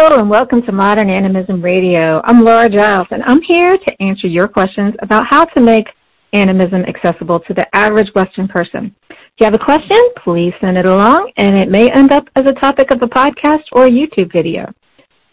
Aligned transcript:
Hello 0.00 0.20
and 0.20 0.30
welcome 0.30 0.62
to 0.62 0.70
Modern 0.70 1.10
Animism 1.10 1.60
Radio. 1.60 2.20
I'm 2.22 2.44
Laura 2.44 2.68
Giles 2.68 3.08
and 3.10 3.20
I'm 3.24 3.42
here 3.42 3.76
to 3.76 4.00
answer 4.00 4.28
your 4.28 4.46
questions 4.46 4.94
about 5.02 5.24
how 5.28 5.44
to 5.44 5.60
make 5.60 5.88
animism 6.32 6.84
accessible 6.84 7.40
to 7.40 7.52
the 7.52 7.66
average 7.74 8.08
Western 8.14 8.46
person. 8.46 8.94
If 9.10 9.16
you 9.40 9.44
have 9.46 9.54
a 9.54 9.58
question, 9.58 9.96
please 10.22 10.52
send 10.60 10.78
it 10.78 10.86
along 10.86 11.32
and 11.36 11.58
it 11.58 11.68
may 11.68 11.90
end 11.90 12.12
up 12.12 12.28
as 12.36 12.44
a 12.48 12.52
topic 12.60 12.92
of 12.92 13.02
a 13.02 13.08
podcast 13.08 13.64
or 13.72 13.86
a 13.86 13.90
YouTube 13.90 14.32
video. 14.32 14.72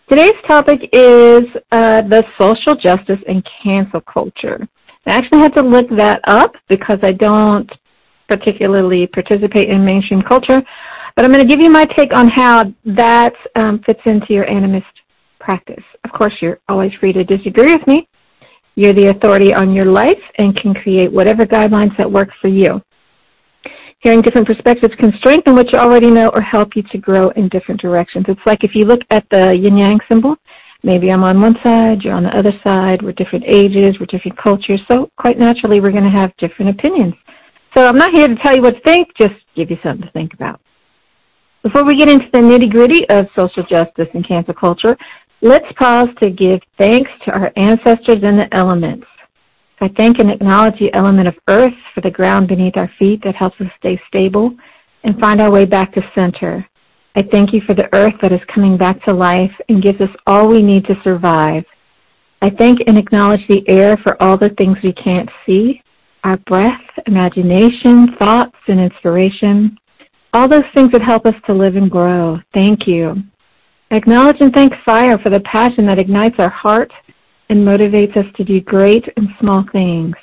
Today's 0.10 0.34
topic 0.48 0.90
is 0.92 1.44
uh, 1.72 2.02
the 2.02 2.24
social 2.42 2.74
justice 2.74 3.20
and 3.28 3.48
cancel 3.64 4.02
culture. 4.02 4.68
I 5.08 5.14
actually 5.14 5.42
had 5.42 5.54
to 5.58 5.62
look 5.62 5.88
that 5.96 6.22
up 6.24 6.56
because 6.70 6.98
I 7.04 7.12
don't 7.12 7.72
particularly 8.28 9.06
participate 9.06 9.70
in 9.70 9.86
mainstream 9.86 10.24
culture, 10.24 10.64
but 11.16 11.24
I'm 11.24 11.32
going 11.32 11.46
to 11.46 11.50
give 11.50 11.62
you 11.62 11.70
my 11.70 11.86
take 11.86 12.14
on 12.14 12.28
how 12.28 12.74
that 12.86 13.34
um, 13.56 13.82
fits 13.86 14.02
into 14.06 14.34
your 14.34 14.46
animist 14.46 14.84
practice. 15.40 15.84
Of 16.04 16.12
course, 16.12 16.34
you're 16.42 16.60
always 16.68 16.92
free 17.00 17.14
to 17.14 17.24
disagree 17.24 17.76
with 17.76 17.88
me. 17.88 18.08
You're 18.76 18.94
the 18.94 19.08
authority 19.08 19.54
on 19.54 19.74
your 19.74 19.86
life 19.86 20.20
and 20.38 20.56
can 20.58 20.74
create 20.74 21.12
whatever 21.12 21.46
guidelines 21.46 21.96
that 21.98 22.12
work 22.12 22.30
for 22.42 22.50
you. 22.50 22.82
Hearing 24.00 24.22
different 24.22 24.48
perspectives 24.48 24.94
can 25.00 25.14
strengthen 25.18 25.56
what 25.56 25.72
you 25.72 25.80
already 25.80 26.12
know 26.12 26.30
or 26.30 26.42
help 26.42 26.76
you 26.76 26.84
to 26.92 26.98
grow 26.98 27.30
in 27.30 27.48
different 27.50 27.80
directions. 27.80 28.26
It's 28.28 28.42
like 28.46 28.64
if 28.64 28.76
you 28.76 28.86
look 28.86 29.02
at 29.10 29.26
the 29.32 29.56
yin-yang 29.58 30.00
symbol, 30.12 30.36
maybe 30.84 31.12
I'm 31.12 31.24
on 31.24 31.40
one 31.40 31.56
side, 31.64 32.02
you're 32.04 32.14
on 32.14 32.24
the 32.24 32.38
other 32.38 32.52
side, 32.64 33.02
we're 33.02 33.14
different 33.14 33.46
ages, 33.48 33.96
we're 34.00 34.06
different 34.08 34.38
cultures, 34.38 34.82
so 34.92 35.10
quite 35.18 35.40
naturally 35.40 35.80
we're 35.80 35.92
going 35.92 36.04
to 36.04 36.10
have 36.10 36.36
different 36.38 36.78
opinions. 36.78 37.14
So 37.76 37.88
I'm 37.88 37.98
not 37.98 38.12
here 38.14 38.28
to 38.28 38.36
tell 38.36 38.56
you 38.56 38.62
what 38.62 38.76
to 38.76 38.82
think, 38.82 39.08
just 39.18 39.34
give 39.56 39.72
you 39.72 39.78
something 39.82 40.06
to 40.06 40.12
think 40.12 40.34
about. 40.34 40.60
Before 41.66 41.84
we 41.84 41.96
get 41.96 42.10
into 42.10 42.28
the 42.32 42.38
nitty 42.38 42.70
gritty 42.70 43.10
of 43.10 43.26
social 43.36 43.64
justice 43.64 44.08
and 44.14 44.26
cancel 44.26 44.54
culture, 44.54 44.96
let's 45.42 45.66
pause 45.80 46.10
to 46.22 46.30
give 46.30 46.60
thanks 46.78 47.10
to 47.24 47.32
our 47.32 47.52
ancestors 47.56 48.20
and 48.22 48.40
the 48.40 48.48
elements. 48.52 49.08
I 49.82 49.90
thank 49.98 50.20
and 50.20 50.30
acknowledge 50.30 50.78
the 50.78 50.94
element 50.94 51.28
of 51.28 51.34
earth 51.48 51.74
for 51.96 52.02
the 52.02 52.12
ground 52.12 52.50
beneath 52.50 52.78
our 52.78 52.92
feet 53.00 53.24
that 53.24 53.34
helps 53.34 53.60
us 53.62 53.68
stay 53.80 54.00
stable 54.08 54.56
and 55.06 55.20
find 55.20 55.42
our 55.42 55.52
way 55.52 55.66
back 55.66 55.92
to 55.96 56.02
center. 56.14 56.64
I 57.16 57.24
thank 57.32 57.52
you 57.52 57.62
for 57.66 57.74
the 57.74 57.90
earth 57.96 58.14
that 58.22 58.32
is 58.32 58.42
coming 58.54 58.78
back 58.78 59.04
to 59.06 59.14
life 59.16 59.52
and 59.68 59.82
gives 59.82 60.00
us 60.02 60.16
all 60.28 60.48
we 60.48 60.62
need 60.62 60.86
to 60.86 61.02
survive. 61.04 61.64
I 62.44 62.52
thank 62.52 62.78
and 62.86 62.96
acknowledge 62.96 63.42
the 63.50 63.68
air 63.68 63.98
for 64.04 64.22
all 64.22 64.38
the 64.38 64.54
things 64.60 64.78
we 64.84 64.94
can't 64.94 65.32
see, 65.48 65.82
our 66.26 66.38
breath, 66.46 66.84
imagination, 67.08 68.16
thoughts, 68.20 68.56
and 68.68 68.80
inspiration 68.80 69.76
all 70.36 70.50
those 70.50 70.64
things 70.74 70.92
that 70.92 71.02
help 71.02 71.26
us 71.26 71.34
to 71.46 71.54
live 71.54 71.78
and 71.78 71.90
grow. 71.90 72.38
Thank 72.54 72.88
you. 72.88 73.24
Acknowledge 73.92 74.38
and 74.42 74.54
thank 74.54 74.74
fire 74.86 75.18
for 75.20 75.30
the 75.30 75.40
passion 75.42 75.88
that 75.88 75.98
ignites 75.98 76.36
our 76.40 76.50
heart 76.50 76.92
and 77.50 77.66
motivates 77.66 78.18
us 78.18 78.26
to 78.36 78.44
do 78.44 78.60
great 78.60 79.06
and 79.16 79.30
small 79.40 79.64
things. 79.72 80.14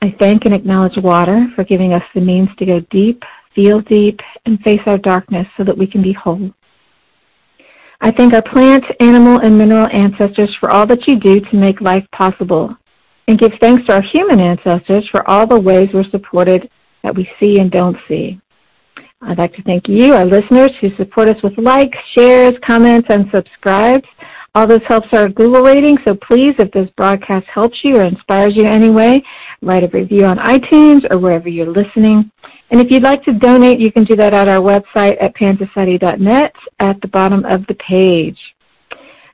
I 0.00 0.14
thank 0.18 0.46
and 0.46 0.54
acknowledge 0.54 0.96
water 0.96 1.48
for 1.54 1.64
giving 1.64 1.92
us 1.92 2.02
the 2.14 2.20
means 2.22 2.48
to 2.58 2.64
go 2.64 2.80
deep, 2.90 3.22
feel 3.54 3.82
deep, 3.82 4.20
and 4.46 4.58
face 4.60 4.80
our 4.86 4.96
darkness 4.96 5.46
so 5.58 5.64
that 5.64 5.76
we 5.76 5.86
can 5.86 6.02
be 6.02 6.14
whole. 6.14 6.50
I 8.00 8.12
thank 8.12 8.32
our 8.32 8.42
plant, 8.42 8.84
animal, 9.00 9.40
and 9.40 9.58
mineral 9.58 9.88
ancestors 9.92 10.54
for 10.60 10.70
all 10.70 10.86
that 10.86 11.06
you 11.06 11.20
do 11.20 11.40
to 11.40 11.56
make 11.56 11.82
life 11.82 12.06
possible, 12.12 12.74
and 13.28 13.38
give 13.38 13.52
thanks 13.60 13.84
to 13.86 13.96
our 13.96 14.02
human 14.02 14.40
ancestors 14.40 15.06
for 15.10 15.28
all 15.28 15.46
the 15.46 15.60
ways 15.60 15.88
we're 15.92 16.10
supported 16.10 16.70
that 17.02 17.14
we 17.14 17.28
see 17.38 17.58
and 17.58 17.70
don't 17.70 17.98
see. 18.08 18.40
I'd 19.26 19.38
like 19.38 19.54
to 19.54 19.62
thank 19.64 19.88
you, 19.88 20.14
our 20.14 20.24
listeners, 20.24 20.70
who 20.80 20.88
support 20.96 21.28
us 21.28 21.42
with 21.42 21.58
likes, 21.58 21.98
shares, 22.16 22.52
comments, 22.64 23.08
and 23.10 23.26
subscribes. 23.34 24.06
All 24.54 24.66
this 24.66 24.80
helps 24.88 25.08
our 25.12 25.28
Google 25.28 25.62
rating, 25.62 25.98
so 26.06 26.14
please, 26.14 26.54
if 26.58 26.70
this 26.70 26.88
broadcast 26.96 27.44
helps 27.52 27.76
you 27.82 27.96
or 27.96 28.06
inspires 28.06 28.54
you 28.54 28.62
in 28.62 28.72
any 28.72 28.88
way, 28.88 29.22
write 29.62 29.82
a 29.82 29.88
review 29.88 30.24
on 30.24 30.38
iTunes 30.38 31.00
or 31.10 31.18
wherever 31.18 31.48
you're 31.48 31.70
listening. 31.70 32.30
And 32.70 32.80
if 32.80 32.90
you'd 32.90 33.02
like 33.02 33.22
to 33.24 33.32
donate, 33.32 33.80
you 33.80 33.92
can 33.92 34.04
do 34.04 34.16
that 34.16 34.32
at 34.32 34.48
our 34.48 34.60
website 34.60 35.16
at 35.20 35.36
pansociety.net 35.36 36.52
at 36.78 37.00
the 37.00 37.08
bottom 37.08 37.44
of 37.44 37.66
the 37.66 37.74
page. 37.74 38.38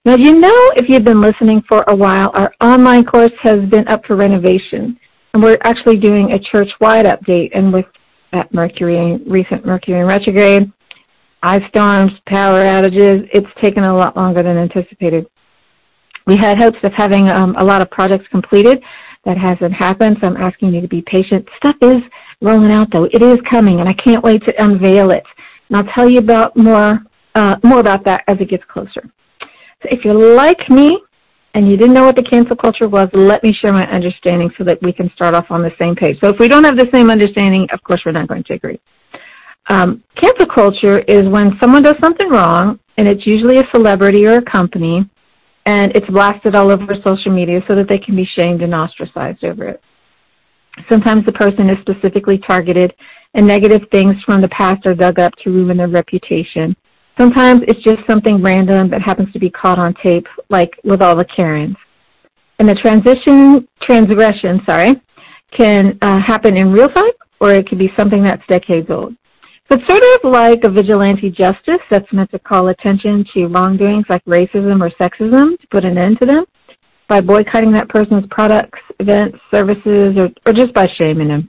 Now, 0.04 0.16
you 0.16 0.36
know, 0.36 0.70
if 0.76 0.88
you've 0.88 1.04
been 1.04 1.20
listening 1.20 1.62
for 1.68 1.84
a 1.86 1.94
while, 1.94 2.30
our 2.34 2.52
online 2.60 3.04
course 3.04 3.32
has 3.42 3.60
been 3.70 3.86
up 3.88 4.04
for 4.06 4.16
renovation. 4.16 4.98
And 5.34 5.42
we're 5.42 5.58
actually 5.64 5.96
doing 5.96 6.32
a 6.32 6.38
church-wide 6.38 7.06
update. 7.06 7.50
And 7.54 7.72
with 7.72 7.86
at 8.32 8.52
Mercury, 8.52 9.18
recent 9.26 9.64
Mercury 9.64 10.04
retrograde, 10.04 10.72
ice 11.42 11.62
storms, 11.68 12.12
power 12.26 12.60
outages. 12.60 13.28
It's 13.32 13.46
taken 13.62 13.84
a 13.84 13.94
lot 13.94 14.16
longer 14.16 14.42
than 14.42 14.56
anticipated. 14.56 15.26
We 16.26 16.36
had 16.36 16.58
hopes 16.58 16.78
of 16.84 16.92
having 16.96 17.28
um, 17.28 17.56
a 17.58 17.64
lot 17.64 17.82
of 17.82 17.90
projects 17.90 18.26
completed. 18.30 18.82
That 19.24 19.38
hasn't 19.38 19.72
happened, 19.72 20.16
so 20.20 20.26
I'm 20.28 20.36
asking 20.36 20.74
you 20.74 20.80
to 20.80 20.88
be 20.88 21.02
patient. 21.02 21.48
Stuff 21.58 21.76
is 21.80 22.02
rolling 22.40 22.72
out, 22.72 22.88
though. 22.92 23.04
It 23.04 23.22
is 23.22 23.38
coming, 23.48 23.78
and 23.78 23.88
I 23.88 23.92
can't 23.92 24.22
wait 24.24 24.44
to 24.46 24.64
unveil 24.64 25.12
it. 25.12 25.22
And 25.68 25.76
I'll 25.76 25.94
tell 25.94 26.08
you 26.08 26.18
about 26.18 26.56
more 26.56 27.04
uh, 27.34 27.56
more 27.62 27.78
about 27.78 28.04
that 28.04 28.24
as 28.28 28.36
it 28.40 28.50
gets 28.50 28.64
closer. 28.68 29.02
So 29.40 29.88
if 29.90 30.04
you're 30.04 30.34
like 30.34 30.68
me, 30.68 30.98
and 31.54 31.68
you 31.68 31.76
didn't 31.76 31.94
know 31.94 32.04
what 32.04 32.16
the 32.16 32.22
cancel 32.22 32.56
culture 32.56 32.88
was, 32.88 33.08
let 33.12 33.42
me 33.42 33.52
share 33.52 33.72
my 33.72 33.86
understanding 33.90 34.50
so 34.56 34.64
that 34.64 34.80
we 34.82 34.92
can 34.92 35.10
start 35.14 35.34
off 35.34 35.46
on 35.50 35.62
the 35.62 35.72
same 35.80 35.94
page. 35.94 36.18
So 36.22 36.30
if 36.30 36.38
we 36.38 36.48
don't 36.48 36.64
have 36.64 36.78
the 36.78 36.88
same 36.92 37.10
understanding, 37.10 37.66
of 37.72 37.82
course 37.82 38.02
we're 38.04 38.12
not 38.12 38.28
going 38.28 38.44
to 38.44 38.54
agree. 38.54 38.80
Um, 39.68 40.02
cancel 40.20 40.46
culture 40.46 41.00
is 41.00 41.28
when 41.28 41.58
someone 41.60 41.82
does 41.82 41.96
something 42.00 42.28
wrong, 42.30 42.78
and 42.96 43.06
it's 43.06 43.26
usually 43.26 43.58
a 43.58 43.64
celebrity 43.74 44.26
or 44.26 44.36
a 44.36 44.42
company, 44.42 45.08
and 45.66 45.92
it's 45.94 46.08
blasted 46.08 46.56
all 46.56 46.70
over 46.70 46.94
social 47.04 47.32
media 47.32 47.60
so 47.68 47.74
that 47.74 47.88
they 47.88 47.98
can 47.98 48.16
be 48.16 48.28
shamed 48.38 48.62
and 48.62 48.74
ostracized 48.74 49.44
over 49.44 49.68
it. 49.68 49.80
Sometimes 50.90 51.24
the 51.26 51.32
person 51.32 51.68
is 51.68 51.76
specifically 51.80 52.38
targeted, 52.38 52.94
and 53.34 53.46
negative 53.46 53.82
things 53.92 54.14
from 54.24 54.40
the 54.40 54.48
past 54.48 54.86
are 54.86 54.94
dug 54.94 55.18
up 55.18 55.32
to 55.44 55.50
ruin 55.50 55.76
their 55.76 55.88
reputation. 55.88 56.74
Sometimes 57.18 57.60
it's 57.68 57.82
just 57.82 58.00
something 58.08 58.42
random 58.42 58.88
that 58.90 59.02
happens 59.02 59.32
to 59.32 59.38
be 59.38 59.50
caught 59.50 59.78
on 59.78 59.94
tape, 60.02 60.26
like 60.48 60.70
with 60.84 61.02
all 61.02 61.16
the 61.16 61.24
Karens. 61.24 61.76
And 62.58 62.68
the 62.68 62.74
transition, 62.74 63.68
transgression, 63.82 64.60
sorry, 64.68 65.00
can 65.56 65.98
uh, 66.00 66.20
happen 66.26 66.56
in 66.56 66.72
real 66.72 66.88
time, 66.88 67.12
or 67.40 67.52
it 67.52 67.68
could 67.68 67.78
be 67.78 67.92
something 67.98 68.22
that's 68.22 68.42
decades 68.48 68.88
old. 68.90 69.14
So 69.70 69.78
it's 69.78 69.88
sort 69.88 70.24
of 70.24 70.32
like 70.32 70.64
a 70.64 70.70
vigilante 70.70 71.30
justice 71.30 71.80
that's 71.90 72.10
meant 72.12 72.30
to 72.32 72.38
call 72.38 72.68
attention 72.68 73.24
to 73.34 73.46
wrongdoings 73.46 74.06
like 74.08 74.24
racism 74.24 74.82
or 74.82 74.90
sexism 75.00 75.58
to 75.58 75.66
put 75.70 75.84
an 75.84 75.98
end 75.98 76.18
to 76.20 76.26
them 76.26 76.44
by 77.08 77.20
boycotting 77.20 77.72
that 77.72 77.88
person's 77.88 78.24
products, 78.30 78.78
events, 78.98 79.38
services, 79.52 80.16
or, 80.16 80.28
or 80.46 80.52
just 80.52 80.72
by 80.74 80.88
shaming 81.00 81.28
them. 81.28 81.48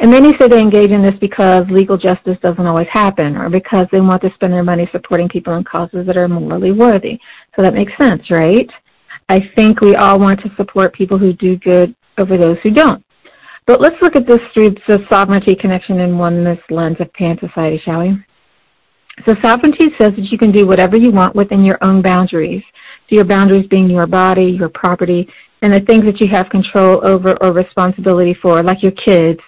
And 0.00 0.10
many 0.10 0.32
say 0.38 0.48
they 0.48 0.60
engage 0.60 0.92
in 0.92 1.02
this 1.02 1.14
because 1.20 1.64
legal 1.68 1.98
justice 1.98 2.38
doesn't 2.42 2.66
always 2.66 2.88
happen 2.90 3.36
or 3.36 3.50
because 3.50 3.84
they 3.92 4.00
want 4.00 4.22
to 4.22 4.30
spend 4.34 4.50
their 4.50 4.64
money 4.64 4.88
supporting 4.92 5.28
people 5.28 5.52
and 5.54 5.66
causes 5.66 6.06
that 6.06 6.16
are 6.16 6.26
morally 6.26 6.72
worthy. 6.72 7.18
So 7.54 7.62
that 7.62 7.74
makes 7.74 7.92
sense, 8.02 8.22
right? 8.30 8.68
I 9.28 9.40
think 9.54 9.82
we 9.82 9.94
all 9.96 10.18
want 10.18 10.40
to 10.40 10.50
support 10.56 10.94
people 10.94 11.18
who 11.18 11.34
do 11.34 11.58
good 11.58 11.94
over 12.18 12.38
those 12.38 12.56
who 12.62 12.70
don't. 12.70 13.04
But 13.66 13.82
let's 13.82 14.00
look 14.00 14.16
at 14.16 14.26
this 14.26 14.40
through 14.54 14.70
the 14.88 15.04
sovereignty 15.12 15.54
connection 15.54 16.00
and 16.00 16.18
oneness 16.18 16.58
lens 16.70 16.96
of 16.98 17.12
Pan 17.12 17.36
Society, 17.38 17.80
shall 17.84 18.00
we? 18.00 18.16
So 19.26 19.34
sovereignty 19.42 19.88
says 20.00 20.12
that 20.16 20.32
you 20.32 20.38
can 20.38 20.50
do 20.50 20.66
whatever 20.66 20.96
you 20.96 21.10
want 21.10 21.36
within 21.36 21.62
your 21.62 21.76
own 21.82 22.00
boundaries. 22.00 22.62
So 23.08 23.16
your 23.16 23.26
boundaries 23.26 23.66
being 23.70 23.90
your 23.90 24.06
body, 24.06 24.56
your 24.58 24.70
property, 24.70 25.28
and 25.60 25.74
the 25.74 25.80
things 25.80 26.04
that 26.04 26.20
you 26.22 26.28
have 26.32 26.48
control 26.48 27.06
over 27.06 27.36
or 27.42 27.52
responsibility 27.52 28.34
for, 28.40 28.62
like 28.62 28.82
your 28.82 28.92
kids, 28.92 29.40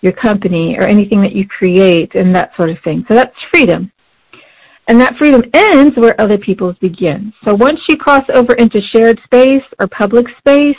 your 0.00 0.12
company 0.12 0.76
or 0.78 0.84
anything 0.84 1.22
that 1.22 1.34
you 1.34 1.46
create 1.48 2.14
and 2.14 2.34
that 2.34 2.50
sort 2.56 2.70
of 2.70 2.76
thing. 2.84 3.04
So 3.08 3.14
that's 3.14 3.34
freedom. 3.52 3.90
And 4.88 5.00
that 5.00 5.16
freedom 5.16 5.42
ends 5.52 5.96
where 5.96 6.20
other 6.20 6.38
people's 6.38 6.76
begin. 6.78 7.32
So 7.44 7.54
once 7.54 7.80
you 7.88 7.96
cross 7.96 8.22
over 8.34 8.54
into 8.54 8.80
shared 8.94 9.20
space 9.24 9.64
or 9.80 9.88
public 9.88 10.26
space, 10.38 10.76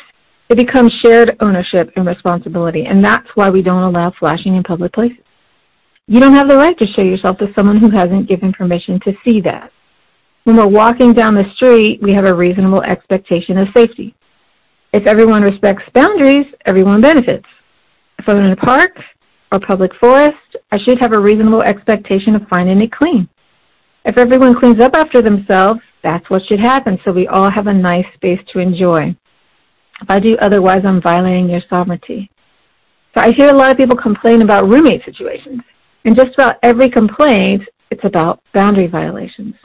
it 0.49 0.55
becomes 0.55 0.93
shared 1.03 1.35
ownership 1.41 1.91
and 1.97 2.07
responsibility. 2.07 2.85
And 2.85 3.03
that's 3.03 3.27
why 3.35 3.49
we 3.49 3.61
don't 3.61 3.83
allow 3.83 4.13
flashing 4.17 4.55
in 4.55 4.63
public 4.63 4.93
places. 4.93 5.17
You 6.07 6.21
don't 6.21 6.33
have 6.33 6.47
the 6.47 6.55
right 6.55 6.77
to 6.79 6.87
show 6.95 7.01
yourself 7.01 7.37
to 7.39 7.51
someone 7.53 7.77
who 7.77 7.89
hasn't 7.91 8.29
given 8.29 8.53
permission 8.53 8.97
to 9.01 9.11
see 9.27 9.41
that. 9.41 9.71
When 10.45 10.55
we're 10.55 10.67
walking 10.67 11.11
down 11.11 11.35
the 11.35 11.51
street, 11.55 12.01
we 12.01 12.13
have 12.13 12.25
a 12.25 12.33
reasonable 12.33 12.81
expectation 12.83 13.57
of 13.57 13.67
safety. 13.75 14.15
If 14.93 15.05
everyone 15.05 15.43
respects 15.43 15.83
boundaries, 15.93 16.45
everyone 16.65 17.01
benefits. 17.01 17.45
In 18.27 18.51
a 18.51 18.55
park 18.57 18.91
or 19.53 19.59
public 19.61 19.91
forest, 20.01 20.35
I 20.73 20.77
should 20.83 20.99
have 20.99 21.13
a 21.13 21.21
reasonable 21.21 21.63
expectation 21.63 22.35
of 22.35 22.41
finding 22.49 22.81
it 22.81 22.91
clean. 22.91 23.29
If 24.03 24.17
everyone 24.17 24.59
cleans 24.59 24.81
up 24.81 24.95
after 24.95 25.21
themselves, 25.21 25.79
that's 26.03 26.29
what 26.29 26.41
should 26.45 26.59
happen 26.59 26.99
so 27.05 27.13
we 27.13 27.27
all 27.27 27.49
have 27.49 27.67
a 27.67 27.73
nice 27.73 28.05
space 28.15 28.41
to 28.51 28.59
enjoy. 28.59 29.15
If 30.01 30.09
I 30.09 30.19
do 30.19 30.35
otherwise, 30.41 30.81
I'm 30.83 31.01
violating 31.01 31.49
your 31.49 31.61
sovereignty. 31.69 32.29
So 33.15 33.23
I 33.23 33.31
hear 33.31 33.49
a 33.49 33.57
lot 33.57 33.71
of 33.71 33.77
people 33.77 33.97
complain 33.97 34.41
about 34.41 34.69
roommate 34.69 35.05
situations. 35.05 35.61
And 36.03 36.15
just 36.15 36.33
about 36.33 36.57
every 36.63 36.89
complaint, 36.89 37.63
it's 37.91 38.03
about 38.03 38.41
boundary 38.53 38.87
violations. 38.87 39.55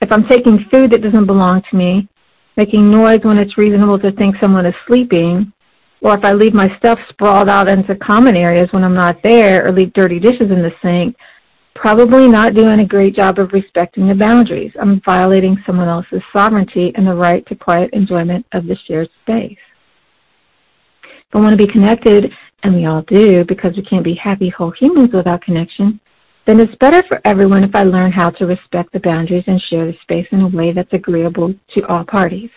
if 0.00 0.10
I'm 0.10 0.26
taking 0.26 0.64
food 0.72 0.92
that 0.92 1.02
doesn't 1.02 1.26
belong 1.26 1.62
to 1.70 1.76
me, 1.76 2.08
making 2.56 2.90
noise 2.90 3.20
when 3.22 3.36
it's 3.36 3.58
reasonable 3.58 3.98
to 3.98 4.10
think 4.12 4.36
someone 4.40 4.64
is 4.64 4.74
sleeping, 4.86 5.52
or 6.02 6.14
if 6.14 6.24
I 6.24 6.32
leave 6.32 6.54
my 6.54 6.74
stuff 6.78 6.98
sprawled 7.08 7.48
out 7.48 7.68
into 7.68 7.94
common 7.96 8.36
areas 8.36 8.68
when 8.72 8.84
I'm 8.84 8.94
not 8.94 9.22
there, 9.22 9.66
or 9.66 9.72
leave 9.72 9.92
dirty 9.92 10.18
dishes 10.18 10.50
in 10.50 10.62
the 10.62 10.72
sink, 10.82 11.16
probably 11.74 12.28
not 12.28 12.54
doing 12.54 12.80
a 12.80 12.86
great 12.86 13.14
job 13.14 13.38
of 13.38 13.52
respecting 13.52 14.08
the 14.08 14.14
boundaries. 14.14 14.72
I'm 14.80 15.00
violating 15.04 15.62
someone 15.66 15.88
else's 15.88 16.22
sovereignty 16.32 16.92
and 16.94 17.06
the 17.06 17.14
right 17.14 17.46
to 17.46 17.54
quiet 17.54 17.90
enjoyment 17.92 18.44
of 18.52 18.66
the 18.66 18.76
shared 18.86 19.08
space. 19.22 19.58
If 21.02 21.36
I 21.36 21.40
want 21.40 21.58
to 21.58 21.66
be 21.66 21.72
connected, 21.72 22.32
and 22.62 22.74
we 22.74 22.86
all 22.86 23.02
do 23.02 23.44
because 23.44 23.76
we 23.76 23.82
can't 23.82 24.04
be 24.04 24.14
happy 24.14 24.48
whole 24.48 24.72
humans 24.72 25.10
without 25.12 25.42
connection, 25.42 26.00
then 26.46 26.60
it's 26.60 26.74
better 26.76 27.02
for 27.08 27.20
everyone 27.24 27.64
if 27.64 27.74
I 27.74 27.84
learn 27.84 28.12
how 28.12 28.30
to 28.30 28.46
respect 28.46 28.92
the 28.92 29.00
boundaries 29.00 29.44
and 29.46 29.60
share 29.62 29.86
the 29.86 29.96
space 30.02 30.26
in 30.32 30.40
a 30.40 30.48
way 30.48 30.72
that's 30.72 30.92
agreeable 30.92 31.54
to 31.74 31.86
all 31.86 32.04
parties. 32.04 32.50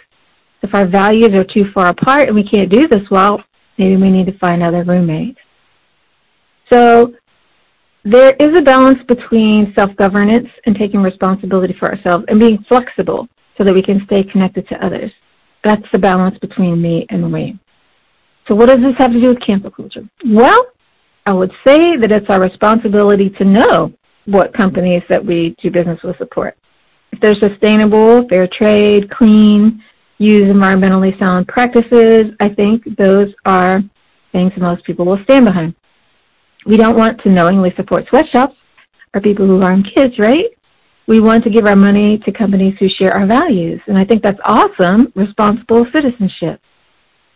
If 0.63 0.73
our 0.73 0.87
values 0.87 1.31
are 1.33 1.43
too 1.43 1.65
far 1.73 1.89
apart 1.89 2.27
and 2.27 2.35
we 2.35 2.43
can't 2.43 2.71
do 2.71 2.87
this 2.87 3.03
well, 3.11 3.43
maybe 3.77 3.97
we 3.97 4.09
need 4.09 4.25
to 4.27 4.37
find 4.39 4.63
other 4.63 4.83
roommates. 4.83 5.37
So 6.71 7.13
there 8.05 8.33
is 8.39 8.57
a 8.57 8.61
balance 8.61 8.99
between 9.07 9.73
self-governance 9.77 10.47
and 10.65 10.75
taking 10.75 11.01
responsibility 11.01 11.75
for 11.77 11.93
ourselves 11.93 12.25
and 12.27 12.39
being 12.39 12.63
flexible 12.67 13.27
so 13.57 13.63
that 13.63 13.73
we 13.73 13.81
can 13.81 14.01
stay 14.05 14.23
connected 14.23 14.67
to 14.69 14.85
others. 14.85 15.11
That's 15.63 15.85
the 15.91 15.99
balance 15.99 16.37
between 16.39 16.81
me 16.81 17.05
and 17.09 17.31
we. 17.31 17.59
So 18.47 18.55
what 18.55 18.67
does 18.67 18.79
this 18.79 18.95
have 18.97 19.11
to 19.11 19.21
do 19.21 19.29
with 19.29 19.45
cancel 19.45 19.71
culture? 19.71 20.09
Well, 20.25 20.67
I 21.25 21.33
would 21.33 21.51
say 21.65 21.97
that 21.97 22.11
it's 22.11 22.29
our 22.29 22.41
responsibility 22.41 23.29
to 23.31 23.45
know 23.45 23.93
what 24.25 24.53
companies 24.53 25.03
that 25.09 25.23
we 25.23 25.55
do 25.61 25.71
business 25.71 25.99
with 26.03 26.17
support. 26.17 26.57
If 27.11 27.19
they're 27.21 27.35
sustainable, 27.35 28.27
fair 28.27 28.47
trade, 28.47 29.09
clean, 29.11 29.81
use 30.17 30.43
environmentally 30.43 31.17
sound 31.19 31.47
practices, 31.47 32.33
I 32.39 32.49
think 32.49 32.83
those 32.97 33.29
are 33.45 33.81
things 34.31 34.51
most 34.57 34.83
people 34.83 35.05
will 35.05 35.19
stand 35.23 35.45
behind. 35.45 35.75
We 36.65 36.77
don't 36.77 36.97
want 36.97 37.21
to 37.21 37.29
knowingly 37.29 37.73
support 37.75 38.05
sweatshops 38.09 38.55
or 39.13 39.21
people 39.21 39.45
who 39.45 39.61
harm 39.61 39.83
kids, 39.83 40.17
right? 40.17 40.45
We 41.07 41.19
want 41.19 41.43
to 41.43 41.49
give 41.49 41.65
our 41.65 41.75
money 41.75 42.17
to 42.19 42.31
companies 42.31 42.75
who 42.79 42.87
share 42.87 43.13
our 43.15 43.27
values, 43.27 43.81
and 43.87 43.97
I 43.97 44.05
think 44.05 44.23
that's 44.23 44.39
awesome, 44.45 45.11
responsible 45.15 45.85
citizenship. 45.91 46.61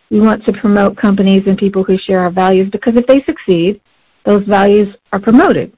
We 0.09 0.21
want 0.21 0.45
to 0.45 0.53
promote 0.53 0.95
companies 0.95 1.43
and 1.47 1.57
people 1.57 1.83
who 1.83 1.97
share 1.97 2.21
our 2.21 2.31
values 2.31 2.69
because 2.71 2.93
if 2.95 3.05
they 3.07 3.21
succeed, 3.25 3.81
those 4.25 4.43
values 4.47 4.95
are 5.11 5.19
promoted. 5.19 5.73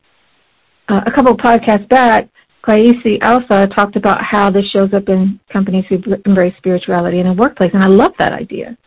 Uh, 0.88 1.02
a 1.06 1.12
couple 1.12 1.36
podcasts 1.36 1.90
back, 1.90 2.30
Kwesi 2.66 3.18
Alpha 3.22 3.68
talked 3.68 3.96
about 3.96 4.22
how 4.24 4.50
this 4.50 4.66
shows 4.70 4.94
up 4.94 5.08
in 5.08 5.40
companies 5.52 5.86
who 5.90 5.98
embrace 6.26 6.54
spirituality 6.58 7.20
in 7.20 7.28
a 7.28 7.34
workplace, 7.34 7.72
and 7.74 7.84
I 7.84 7.88
love 7.88 8.14
that 8.20 8.34
idea. 8.34 8.78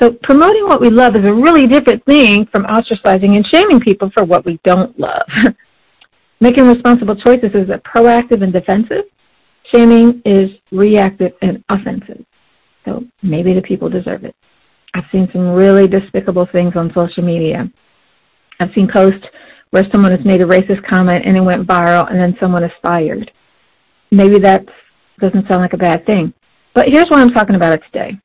So 0.00 0.12
promoting 0.22 0.64
what 0.64 0.80
we 0.80 0.90
love 0.90 1.14
is 1.14 1.28
a 1.28 1.34
really 1.34 1.66
different 1.66 2.04
thing 2.06 2.46
from 2.46 2.64
ostracizing 2.64 3.36
and 3.36 3.46
shaming 3.52 3.80
people 3.80 4.10
for 4.14 4.24
what 4.24 4.46
we 4.46 4.58
don't 4.64 4.98
love. 4.98 5.26
Making 6.40 6.68
responsible 6.68 7.16
choices 7.16 7.50
is 7.54 7.68
proactive 7.94 8.42
and 8.42 8.52
defensive. 8.52 9.04
Shaming 9.74 10.22
is 10.24 10.50
reactive 10.72 11.32
and 11.42 11.62
offensive. 11.68 12.24
So 12.86 13.04
maybe 13.22 13.52
the 13.52 13.60
people 13.60 13.90
deserve 13.90 14.24
it. 14.24 14.34
I've 14.94 15.04
seen 15.12 15.28
some 15.32 15.50
really 15.50 15.86
despicable 15.86 16.48
things 16.50 16.72
on 16.76 16.92
social 16.96 17.22
media. 17.22 17.70
I've 18.58 18.72
seen 18.74 18.88
posts 18.92 19.24
where 19.70 19.86
someone 19.92 20.10
has 20.10 20.24
made 20.24 20.42
a 20.42 20.46
racist 20.46 20.84
comment 20.86 21.24
and 21.24 21.36
it 21.36 21.40
went 21.40 21.66
viral 21.66 22.10
and 22.10 22.18
then 22.18 22.36
someone 22.40 22.64
is 22.64 22.72
fired. 22.82 23.30
Maybe 24.10 24.38
that 24.40 24.66
doesn't 25.20 25.46
sound 25.48 25.62
like 25.62 25.72
a 25.72 25.78
bad 25.78 26.04
thing. 26.06 26.34
But 26.74 26.88
here's 26.88 27.08
why 27.08 27.20
I'm 27.20 27.30
talking 27.30 27.56
about 27.56 27.80
today. 27.84 28.18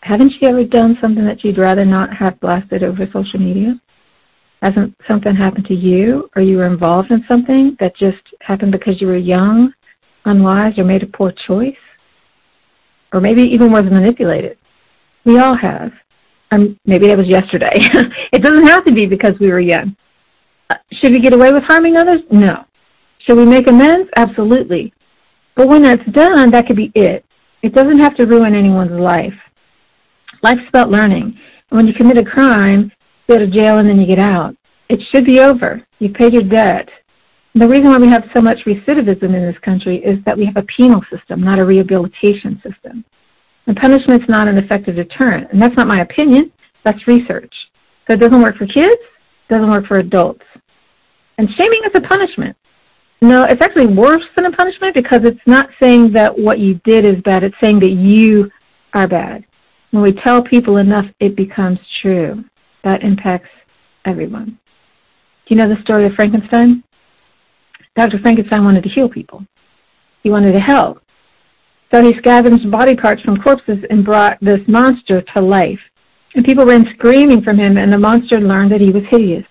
Haven't 0.00 0.32
you 0.40 0.48
ever 0.48 0.64
done 0.64 0.96
something 1.00 1.24
that 1.26 1.44
you'd 1.44 1.58
rather 1.58 1.84
not 1.84 2.14
have 2.14 2.40
blasted 2.40 2.82
over 2.82 3.06
social 3.12 3.40
media? 3.40 3.80
Hasn't 4.62 4.94
something 5.08 5.34
happened 5.34 5.66
to 5.66 5.74
you 5.74 6.30
or 6.34 6.42
you 6.42 6.56
were 6.56 6.66
involved 6.66 7.10
in 7.10 7.24
something 7.28 7.76
that 7.80 7.96
just 7.96 8.22
happened 8.40 8.72
because 8.72 9.00
you 9.00 9.06
were 9.06 9.16
young, 9.16 9.72
unwise, 10.24 10.78
or 10.78 10.84
made 10.84 11.02
a 11.02 11.06
poor 11.06 11.32
choice? 11.46 11.76
Or 13.12 13.20
maybe 13.20 13.42
even 13.42 13.70
was 13.70 13.84
manipulated? 13.84 14.58
We 15.24 15.38
all 15.38 15.56
have. 15.56 15.92
Um, 16.50 16.78
maybe 16.86 17.10
it 17.10 17.18
was 17.18 17.28
yesterday. 17.28 17.70
it 18.32 18.42
doesn't 18.42 18.66
have 18.66 18.84
to 18.86 18.92
be 18.92 19.06
because 19.06 19.34
we 19.38 19.50
were 19.50 19.60
young. 19.60 19.96
Should 20.92 21.12
we 21.12 21.20
get 21.20 21.34
away 21.34 21.52
with 21.52 21.62
harming 21.64 21.96
others? 21.96 22.20
No. 22.30 22.64
Should 23.26 23.36
we 23.36 23.46
make 23.46 23.68
amends? 23.68 24.08
Absolutely. 24.16 24.92
But 25.56 25.68
when 25.68 25.82
that's 25.82 26.04
done, 26.12 26.50
that 26.50 26.66
could 26.66 26.76
be 26.76 26.92
it. 26.94 27.24
It 27.62 27.74
doesn't 27.74 27.98
have 28.00 28.14
to 28.16 28.26
ruin 28.26 28.54
anyone's 28.54 28.98
life. 29.00 29.34
Life's 30.42 30.68
about 30.68 30.90
learning. 30.90 31.38
When 31.70 31.86
you 31.86 31.92
commit 31.92 32.18
a 32.18 32.24
crime, 32.24 32.92
you 33.26 33.36
go 33.36 33.38
to 33.38 33.50
jail 33.50 33.78
and 33.78 33.88
then 33.88 34.00
you 34.00 34.06
get 34.06 34.20
out. 34.20 34.56
It 34.88 35.00
should 35.12 35.24
be 35.24 35.40
over. 35.40 35.82
You've 35.98 36.14
paid 36.14 36.32
your 36.32 36.44
debt. 36.44 36.88
The 37.54 37.68
reason 37.68 37.86
why 37.86 37.98
we 37.98 38.08
have 38.08 38.24
so 38.34 38.40
much 38.40 38.58
recidivism 38.66 39.34
in 39.34 39.46
this 39.46 39.58
country 39.64 39.98
is 39.98 40.18
that 40.24 40.38
we 40.38 40.46
have 40.46 40.56
a 40.56 40.66
penal 40.76 41.02
system, 41.10 41.42
not 41.42 41.58
a 41.58 41.64
rehabilitation 41.64 42.62
system. 42.62 43.04
And 43.66 43.76
punishment's 43.76 44.28
not 44.28 44.48
an 44.48 44.58
effective 44.58 44.96
deterrent. 44.96 45.52
And 45.52 45.60
that's 45.60 45.76
not 45.76 45.88
my 45.88 45.98
opinion. 45.98 46.52
That's 46.84 47.06
research. 47.06 47.52
So 48.06 48.14
it 48.14 48.20
doesn't 48.20 48.40
work 48.40 48.56
for 48.56 48.66
kids, 48.66 48.96
doesn't 49.50 49.68
work 49.68 49.86
for 49.86 49.98
adults. 49.98 50.44
And 51.38 51.48
shaming 51.50 51.82
is 51.84 51.92
a 51.94 52.00
punishment. 52.00 52.56
No, 53.20 53.44
it's 53.44 53.64
actually 53.64 53.86
worse 53.86 54.24
than 54.36 54.46
a 54.46 54.52
punishment 54.52 54.94
because 54.94 55.20
it's 55.24 55.40
not 55.46 55.70
saying 55.82 56.12
that 56.12 56.36
what 56.36 56.58
you 56.58 56.80
did 56.84 57.04
is 57.04 57.20
bad. 57.24 57.42
It's 57.42 57.56
saying 57.62 57.80
that 57.80 57.92
you 57.92 58.50
are 58.94 59.08
bad. 59.08 59.44
When 59.90 60.02
we 60.02 60.12
tell 60.12 60.42
people 60.42 60.76
enough, 60.76 61.06
it 61.18 61.34
becomes 61.36 61.78
true. 62.02 62.44
That 62.84 63.02
impacts 63.02 63.48
everyone. 64.04 64.58
Do 65.46 65.54
you 65.54 65.56
know 65.56 65.68
the 65.68 65.80
story 65.82 66.06
of 66.06 66.12
Frankenstein? 66.12 66.84
Dr. 67.96 68.18
Frankenstein 68.20 68.64
wanted 68.64 68.84
to 68.84 68.90
heal 68.90 69.08
people. 69.08 69.44
He 70.22 70.30
wanted 70.30 70.54
to 70.54 70.60
help. 70.60 71.02
So 71.92 72.02
he 72.02 72.16
scavenged 72.18 72.70
body 72.70 72.94
parts 72.94 73.22
from 73.22 73.40
corpses 73.40 73.78
and 73.90 74.04
brought 74.04 74.38
this 74.40 74.60
monster 74.68 75.22
to 75.34 75.42
life. 75.42 75.80
And 76.34 76.44
people 76.44 76.66
ran 76.66 76.86
screaming 76.94 77.42
from 77.42 77.58
him, 77.58 77.78
and 77.78 77.92
the 77.92 77.98
monster 77.98 78.40
learned 78.40 78.70
that 78.72 78.80
he 78.80 78.90
was 78.90 79.02
hideous. 79.10 79.46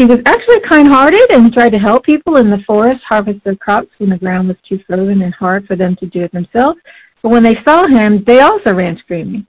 He 0.00 0.06
was 0.06 0.20
actually 0.24 0.60
kind-hearted 0.66 1.30
and 1.30 1.52
tried 1.52 1.72
to 1.72 1.78
help 1.78 2.04
people 2.04 2.38
in 2.38 2.48
the 2.48 2.64
forest 2.66 3.02
harvest 3.06 3.44
their 3.44 3.54
crops 3.54 3.90
when 3.98 4.08
the 4.08 4.16
ground 4.16 4.48
was 4.48 4.56
too 4.66 4.80
frozen 4.86 5.20
and 5.20 5.34
hard 5.34 5.66
for 5.66 5.76
them 5.76 5.94
to 5.96 6.06
do 6.06 6.22
it 6.22 6.32
themselves. 6.32 6.80
But 7.22 7.32
when 7.32 7.42
they 7.42 7.56
saw 7.66 7.86
him, 7.86 8.24
they 8.26 8.40
also 8.40 8.72
ran 8.72 8.96
screaming. 8.96 9.46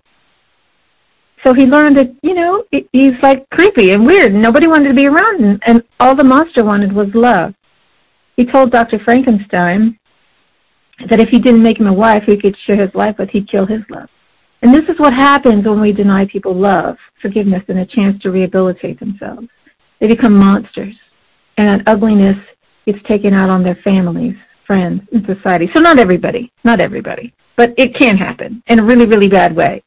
So 1.45 1.53
he 1.53 1.65
learned 1.65 1.95
that, 1.95 2.13
you 2.21 2.33
know, 2.33 2.65
he's 2.91 3.13
like 3.23 3.49
creepy 3.51 3.91
and 3.91 4.05
weird. 4.05 4.33
And 4.33 4.41
nobody 4.41 4.67
wanted 4.67 4.89
to 4.89 4.93
be 4.93 5.07
around 5.07 5.39
him, 5.41 5.57
and 5.65 5.83
all 6.01 6.15
the 6.15 6.25
monster 6.25 6.65
wanted 6.65 6.91
was 6.91 7.07
love. 7.13 7.53
He 8.35 8.43
told 8.43 8.73
Dr. 8.73 8.99
Frankenstein 9.05 9.97
that 11.09 11.21
if 11.21 11.29
he 11.29 11.39
didn't 11.39 11.63
make 11.63 11.79
him 11.79 11.87
a 11.87 11.93
wife 11.93 12.23
he 12.27 12.35
could 12.35 12.57
share 12.67 12.75
his 12.75 12.93
life 12.93 13.15
with, 13.17 13.29
he'd 13.29 13.49
kill 13.49 13.67
his 13.67 13.83
love. 13.89 14.09
And 14.63 14.73
this 14.73 14.83
is 14.89 14.99
what 14.99 15.13
happens 15.13 15.65
when 15.65 15.79
we 15.79 15.93
deny 15.93 16.25
people 16.25 16.53
love, 16.53 16.97
forgiveness, 17.21 17.63
and 17.69 17.79
a 17.79 17.85
chance 17.85 18.21
to 18.23 18.31
rehabilitate 18.31 18.99
themselves. 18.99 19.47
They 20.01 20.07
become 20.07 20.35
monsters, 20.35 20.95
and 21.57 21.83
ugliness 21.87 22.35
gets 22.85 22.99
taken 23.07 23.35
out 23.35 23.51
on 23.51 23.63
their 23.63 23.77
families, 23.83 24.35
friends, 24.65 25.01
and 25.13 25.23
society. 25.25 25.69
So 25.75 25.79
not 25.79 25.99
everybody, 25.99 26.51
not 26.63 26.81
everybody, 26.81 27.33
but 27.55 27.73
it 27.77 27.95
can 27.95 28.17
happen 28.17 28.63
in 28.67 28.79
a 28.79 28.83
really, 28.83 29.05
really 29.05 29.27
bad 29.27 29.55
way. 29.55 29.83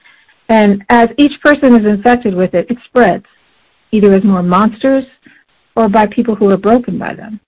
And 0.48 0.84
as 0.88 1.08
each 1.18 1.32
person 1.42 1.74
is 1.74 1.84
infected 1.84 2.34
with 2.34 2.54
it, 2.54 2.70
it 2.70 2.78
spreads, 2.86 3.24
either 3.90 4.12
as 4.12 4.22
more 4.22 4.42
monsters 4.42 5.04
or 5.76 5.88
by 5.88 6.06
people 6.06 6.36
who 6.36 6.50
are 6.50 6.58
broken 6.58 6.96
by 6.96 7.14
them. 7.14 7.40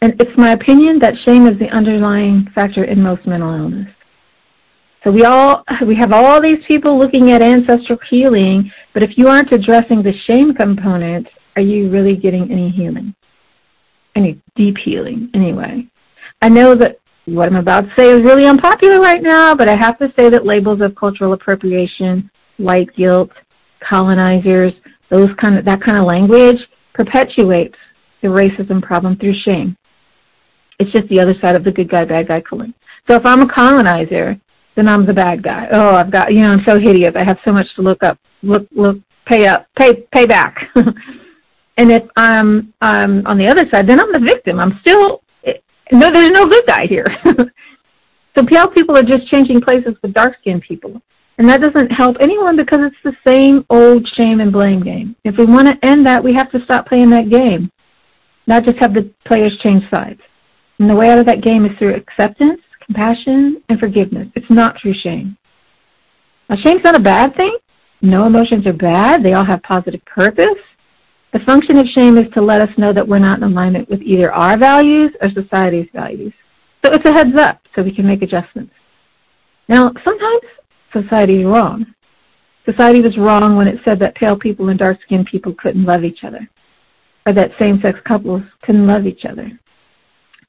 And 0.00 0.14
it's 0.20 0.36
my 0.38 0.52
opinion 0.52 1.00
that 1.00 1.14
shame 1.24 1.46
is 1.46 1.58
the 1.58 1.70
underlying 1.70 2.48
factor 2.54 2.84
in 2.84 3.02
most 3.02 3.26
mental 3.26 3.52
illness. 3.52 3.88
So 5.04 5.10
we 5.10 5.24
all 5.24 5.64
we 5.86 5.96
have 5.96 6.12
all 6.12 6.40
these 6.40 6.64
people 6.66 6.98
looking 6.98 7.30
at 7.32 7.42
ancestral 7.42 7.98
healing, 8.08 8.70
but 8.94 9.02
if 9.02 9.16
you 9.16 9.28
aren't 9.28 9.52
addressing 9.52 10.02
the 10.02 10.12
shame 10.26 10.54
component, 10.54 11.26
are 11.56 11.62
you 11.62 11.90
really 11.90 12.16
getting 12.16 12.50
any 12.50 12.70
healing? 12.70 13.14
Any 14.14 14.40
deep 14.56 14.76
healing 14.84 15.30
anyway. 15.34 15.86
I 16.40 16.48
know 16.48 16.74
that 16.74 16.98
what 17.24 17.48
I'm 17.48 17.56
about 17.56 17.82
to 17.82 17.92
say 17.96 18.10
is 18.10 18.20
really 18.22 18.46
unpopular 18.46 19.00
right 19.00 19.22
now, 19.22 19.54
but 19.54 19.68
I 19.68 19.76
have 19.76 19.98
to 19.98 20.12
say 20.18 20.28
that 20.28 20.44
labels 20.44 20.80
of 20.80 20.94
cultural 20.96 21.32
appropriation, 21.32 22.30
white 22.56 22.94
guilt, 22.96 23.30
colonizers, 23.88 24.72
those 25.10 25.28
kind 25.40 25.56
of 25.58 25.64
that 25.64 25.82
kind 25.82 25.98
of 25.98 26.04
language 26.04 26.58
perpetuates 26.94 27.76
the 28.22 28.28
racism 28.28 28.82
problem 28.82 29.16
through 29.16 29.34
shame. 29.44 29.76
It's 30.78 30.90
just 30.92 31.08
the 31.08 31.20
other 31.20 31.34
side 31.40 31.54
of 31.54 31.64
the 31.64 31.70
good 31.70 31.90
guy, 31.90 32.04
bad 32.04 32.28
guy 32.28 32.40
coin. 32.40 32.74
So 33.08 33.16
if 33.16 33.26
I'm 33.26 33.42
a 33.42 33.52
colonizer, 33.52 34.40
then 34.74 34.88
I'm 34.88 35.06
the 35.06 35.14
bad 35.14 35.42
guy. 35.42 35.68
Oh, 35.72 35.94
I've 35.94 36.10
got, 36.10 36.32
you 36.32 36.40
know, 36.40 36.52
I'm 36.52 36.64
so 36.66 36.78
hideous. 36.78 37.12
I 37.14 37.24
have 37.24 37.38
so 37.44 37.52
much 37.52 37.66
to 37.76 37.82
look 37.82 38.02
up, 38.02 38.18
look, 38.42 38.66
look, 38.72 38.98
pay 39.26 39.46
up, 39.46 39.66
pay, 39.78 40.06
pay 40.14 40.26
back. 40.26 40.56
and 40.74 41.92
if 41.92 42.04
I'm, 42.16 42.72
I'm 42.80 43.26
on 43.26 43.38
the 43.38 43.48
other 43.48 43.64
side, 43.72 43.86
then 43.86 44.00
I'm 44.00 44.12
the 44.12 44.20
victim. 44.20 44.58
I'm 44.60 44.78
still, 44.80 45.22
no, 45.92 46.10
there's 46.10 46.30
no 46.30 46.46
good 46.46 46.66
guy 46.66 46.86
here. 46.86 47.06
so 48.36 48.46
pale 48.46 48.68
people 48.68 48.96
are 48.96 49.02
just 49.02 49.28
changing 49.28 49.60
places 49.60 49.94
with 50.02 50.14
dark-skinned 50.14 50.62
people. 50.62 51.00
And 51.38 51.48
that 51.48 51.62
doesn't 51.62 51.90
help 51.90 52.16
anyone 52.20 52.56
because 52.56 52.80
it's 52.82 52.96
the 53.04 53.16
same 53.26 53.64
old 53.70 54.06
shame 54.20 54.40
and 54.40 54.52
blame 54.52 54.80
game. 54.80 55.16
If 55.24 55.36
we 55.38 55.44
want 55.44 55.68
to 55.68 55.88
end 55.88 56.06
that, 56.06 56.22
we 56.22 56.34
have 56.34 56.50
to 56.52 56.62
stop 56.64 56.86
playing 56.86 57.10
that 57.10 57.30
game, 57.30 57.70
not 58.46 58.64
just 58.64 58.78
have 58.78 58.94
the 58.94 59.10
players 59.26 59.58
change 59.64 59.82
sides. 59.92 60.20
And 60.78 60.90
the 60.90 60.96
way 60.96 61.10
out 61.10 61.18
of 61.18 61.26
that 61.26 61.42
game 61.42 61.64
is 61.64 61.76
through 61.78 61.94
acceptance, 61.94 62.60
compassion, 62.86 63.62
and 63.68 63.78
forgiveness. 63.78 64.28
It's 64.34 64.50
not 64.50 64.76
through 64.80 64.94
shame. 65.02 65.36
Now, 66.48 66.56
shame's 66.64 66.84
not 66.84 66.96
a 66.96 67.00
bad 67.00 67.34
thing. 67.36 67.56
No 68.00 68.26
emotions 68.26 68.66
are 68.66 68.72
bad. 68.72 69.22
They 69.22 69.32
all 69.32 69.44
have 69.44 69.62
positive 69.62 70.04
purpose. 70.04 70.58
The 71.32 71.40
function 71.46 71.78
of 71.78 71.86
shame 71.96 72.18
is 72.18 72.30
to 72.34 72.42
let 72.42 72.60
us 72.60 72.68
know 72.76 72.92
that 72.92 73.06
we're 73.06 73.18
not 73.18 73.38
in 73.38 73.44
alignment 73.44 73.88
with 73.88 74.02
either 74.02 74.32
our 74.32 74.58
values 74.58 75.12
or 75.22 75.30
society's 75.30 75.88
values. 75.94 76.32
So 76.84 76.92
it's 76.92 77.08
a 77.08 77.14
heads 77.14 77.40
up 77.40 77.60
so 77.74 77.82
we 77.82 77.94
can 77.94 78.06
make 78.06 78.22
adjustments. 78.22 78.74
Now, 79.68 79.92
sometimes 80.04 80.42
society 80.92 81.40
is 81.40 81.46
wrong. 81.46 81.86
Society 82.68 83.00
was 83.00 83.16
wrong 83.16 83.56
when 83.56 83.66
it 83.66 83.80
said 83.84 83.98
that 84.00 84.14
pale 84.14 84.36
people 84.36 84.68
and 84.68 84.78
dark-skinned 84.78 85.26
people 85.26 85.54
couldn't 85.58 85.84
love 85.84 86.04
each 86.04 86.24
other, 86.24 86.48
or 87.26 87.32
that 87.32 87.52
same-sex 87.58 87.98
couples 88.06 88.42
couldn't 88.62 88.86
love 88.86 89.06
each 89.06 89.24
other. 89.24 89.50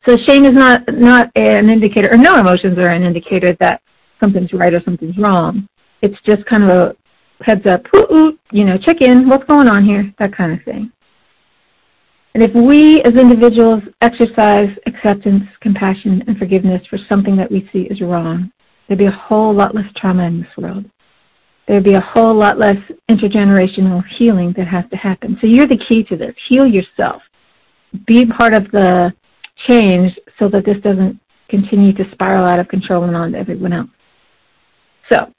So 0.05 0.17
shame 0.27 0.45
is 0.45 0.51
not 0.51 0.81
not 0.93 1.31
an 1.36 1.69
indicator, 1.69 2.10
or 2.12 2.17
no 2.17 2.38
emotions 2.39 2.77
are 2.77 2.89
an 2.89 3.03
indicator 3.03 3.55
that 3.60 3.81
something's 4.22 4.53
right 4.53 4.74
or 4.74 4.81
something's 4.83 5.17
wrong. 5.17 5.67
It's 6.01 6.17
just 6.25 6.45
kind 6.45 6.63
of 6.63 6.69
a 6.69 6.95
heads 7.43 7.65
up, 7.65 7.81
ooh, 7.95 8.15
ooh, 8.15 8.39
you 8.51 8.65
know, 8.65 8.77
check 8.77 8.98
in, 9.01 9.27
what's 9.27 9.43
going 9.45 9.67
on 9.67 9.86
here, 9.86 10.13
that 10.19 10.36
kind 10.36 10.53
of 10.53 10.63
thing. 10.63 10.91
And 12.33 12.41
if 12.41 12.51
we 12.55 13.01
as 13.01 13.13
individuals 13.13 13.83
exercise 14.01 14.69
acceptance, 14.88 15.43
compassion, 15.62 16.24
and 16.27 16.38
forgiveness 16.38 16.81
for 16.89 16.98
something 17.10 17.36
that 17.38 17.51
we 17.51 17.69
see 17.72 17.81
is 17.81 18.01
wrong, 18.01 18.51
there'd 18.88 19.00
be 19.00 19.05
a 19.05 19.12
whole 19.12 19.53
lot 19.53 19.75
less 19.75 19.86
trauma 19.95 20.24
in 20.24 20.39
this 20.39 20.57
world. 20.57 20.86
There'd 21.67 21.83
be 21.83 21.93
a 21.93 22.01
whole 22.01 22.36
lot 22.36 22.57
less 22.57 22.77
intergenerational 23.10 24.03
healing 24.17 24.53
that 24.57 24.67
has 24.67 24.83
to 24.91 24.98
happen. 24.98 25.38
So 25.39 25.48
you're 25.48 25.67
the 25.67 25.81
key 25.89 26.03
to 26.05 26.17
this. 26.17 26.33
Heal 26.50 26.65
yourself. 26.65 27.22
Be 28.07 28.25
part 28.25 28.53
of 28.53 28.69
the 28.72 29.13
change 29.67 30.17
so 30.39 30.50
that 30.50 30.65
this 30.65 30.77
doesn't 30.84 31.20
continue 31.50 31.93
to 31.93 32.03
spiral 32.12 32.46
out 32.46 32.60
of 32.60 32.67
control 32.67 33.03
and 33.03 33.15
on 33.15 33.32
to 33.32 33.38
everyone 33.38 33.74
else. 33.74 33.89
So 35.12 35.34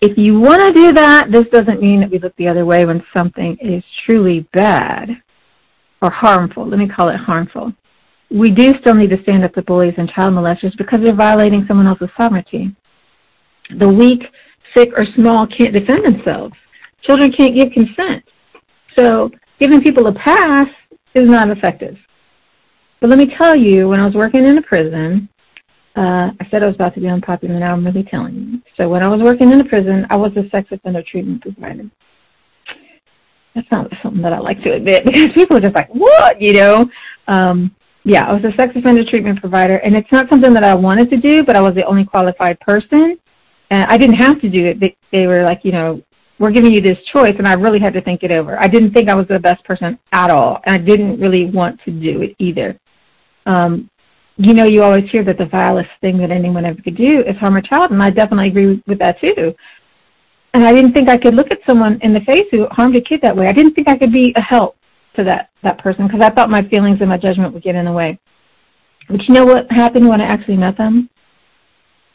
if 0.00 0.16
you 0.16 0.38
want 0.38 0.60
to 0.60 0.72
do 0.72 0.92
that, 0.92 1.32
this 1.32 1.46
doesn't 1.52 1.80
mean 1.80 2.00
that 2.00 2.10
we 2.10 2.18
look 2.18 2.36
the 2.36 2.48
other 2.48 2.66
way 2.66 2.84
when 2.84 3.02
something 3.16 3.56
is 3.60 3.82
truly 4.04 4.46
bad 4.52 5.08
or 6.02 6.10
harmful. 6.10 6.68
Let 6.68 6.78
me 6.78 6.88
call 6.88 7.08
it 7.08 7.16
harmful. 7.16 7.72
We 8.30 8.50
do 8.50 8.74
still 8.80 8.94
need 8.94 9.10
to 9.10 9.22
stand 9.22 9.44
up 9.44 9.54
to 9.54 9.62
bullies 9.62 9.94
and 9.96 10.10
child 10.10 10.34
molesters 10.34 10.76
because 10.76 11.00
they're 11.02 11.14
violating 11.14 11.64
someone 11.66 11.86
else's 11.86 12.10
sovereignty. 12.16 12.74
The 13.78 13.88
weak, 13.88 14.22
sick, 14.76 14.90
or 14.96 15.06
small 15.16 15.46
can't 15.46 15.74
defend 15.74 16.04
themselves. 16.04 16.54
Children 17.02 17.32
can't 17.32 17.56
give 17.56 17.72
consent. 17.72 18.24
So 18.98 19.30
giving 19.60 19.80
people 19.80 20.06
a 20.08 20.12
pass 20.12 20.68
is 21.14 21.28
not 21.28 21.50
effective. 21.50 21.96
But 23.00 23.10
let 23.10 23.18
me 23.18 23.26
tell 23.36 23.56
you, 23.56 23.88
when 23.88 24.00
I 24.00 24.06
was 24.06 24.14
working 24.14 24.46
in 24.46 24.58
a 24.58 24.62
prison, 24.62 25.28
uh, 25.96 26.30
I 26.40 26.48
said 26.50 26.62
I 26.62 26.66
was 26.66 26.74
about 26.74 26.94
to 26.94 27.00
be 27.00 27.08
unpopular, 27.08 27.58
now 27.58 27.72
I'm 27.72 27.84
really 27.84 28.02
telling 28.04 28.34
you. 28.34 28.62
So 28.76 28.88
when 28.88 29.02
I 29.02 29.08
was 29.08 29.22
working 29.22 29.52
in 29.52 29.60
a 29.60 29.64
prison, 29.64 30.06
I 30.10 30.16
was 30.16 30.32
a 30.36 30.48
sex 30.50 30.68
offender 30.70 31.02
treatment 31.02 31.42
provider. 31.42 31.90
That's 33.54 33.68
not 33.72 33.90
something 34.02 34.22
that 34.22 34.34
I 34.34 34.38
like 34.38 34.62
to 34.62 34.72
admit 34.72 35.04
because 35.06 35.28
people 35.34 35.56
are 35.56 35.60
just 35.60 35.74
like, 35.74 35.88
what, 35.88 36.40
you 36.40 36.52
know? 36.52 36.90
Um, 37.28 37.74
yeah, 38.04 38.24
I 38.28 38.32
was 38.32 38.44
a 38.44 38.54
sex 38.56 38.72
offender 38.76 39.04
treatment 39.04 39.40
provider, 39.40 39.78
and 39.78 39.96
it's 39.96 40.10
not 40.12 40.28
something 40.28 40.52
that 40.52 40.62
I 40.62 40.74
wanted 40.74 41.10
to 41.10 41.16
do, 41.16 41.42
but 41.42 41.56
I 41.56 41.60
was 41.60 41.74
the 41.74 41.84
only 41.86 42.04
qualified 42.04 42.60
person. 42.60 43.18
And 43.70 43.84
I 43.90 43.98
didn't 43.98 44.16
have 44.16 44.40
to 44.42 44.48
do 44.48 44.66
it. 44.66 44.78
They, 44.78 44.96
they 45.10 45.26
were 45.26 45.42
like, 45.42 45.60
you 45.64 45.72
know, 45.72 46.02
we're 46.38 46.52
giving 46.52 46.72
you 46.72 46.80
this 46.80 46.98
choice, 47.12 47.34
and 47.38 47.48
I 47.48 47.54
really 47.54 47.80
had 47.80 47.94
to 47.94 48.02
think 48.02 48.22
it 48.22 48.30
over. 48.30 48.62
I 48.62 48.68
didn't 48.68 48.92
think 48.92 49.08
I 49.08 49.14
was 49.14 49.26
the 49.28 49.38
best 49.38 49.64
person 49.64 49.98
at 50.12 50.30
all, 50.30 50.60
and 50.66 50.74
I 50.74 50.78
didn't 50.78 51.18
really 51.18 51.46
want 51.46 51.80
to 51.86 51.90
do 51.90 52.22
it 52.22 52.36
either. 52.38 52.78
Um, 53.46 53.90
you 54.36 54.52
know, 54.52 54.64
you 54.64 54.82
always 54.82 55.08
hear 55.10 55.24
that 55.24 55.38
the 55.38 55.46
vilest 55.46 55.88
thing 56.00 56.18
that 56.18 56.30
anyone 56.30 56.66
ever 56.66 56.80
could 56.82 56.96
do 56.96 57.22
is 57.26 57.36
harm 57.38 57.56
a 57.56 57.62
child, 57.62 57.90
and 57.90 58.02
I 58.02 58.10
definitely 58.10 58.48
agree 58.48 58.82
with 58.86 58.98
that 58.98 59.18
too. 59.20 59.54
And 60.52 60.64
I 60.64 60.72
didn't 60.72 60.92
think 60.92 61.08
I 61.08 61.16
could 61.16 61.34
look 61.34 61.50
at 61.50 61.58
someone 61.66 61.98
in 62.02 62.12
the 62.12 62.20
face 62.20 62.46
who 62.50 62.66
harmed 62.70 62.96
a 62.96 63.00
kid 63.00 63.20
that 63.22 63.36
way. 63.36 63.46
I 63.46 63.52
didn't 63.52 63.74
think 63.74 63.88
I 63.88 63.96
could 63.96 64.12
be 64.12 64.34
a 64.36 64.42
help 64.42 64.76
to 65.16 65.24
that 65.24 65.50
that 65.62 65.78
person 65.78 66.06
because 66.06 66.22
I 66.22 66.30
thought 66.30 66.50
my 66.50 66.62
feelings 66.68 66.98
and 67.00 67.08
my 67.08 67.18
judgment 67.18 67.52
would 67.54 67.62
get 67.62 67.74
in 67.74 67.86
the 67.86 67.92
way. 67.92 68.18
But 69.08 69.22
you 69.28 69.34
know 69.34 69.44
what 69.44 69.70
happened 69.70 70.08
when 70.08 70.20
I 70.20 70.26
actually 70.26 70.56
met 70.56 70.76
them? 70.76 71.08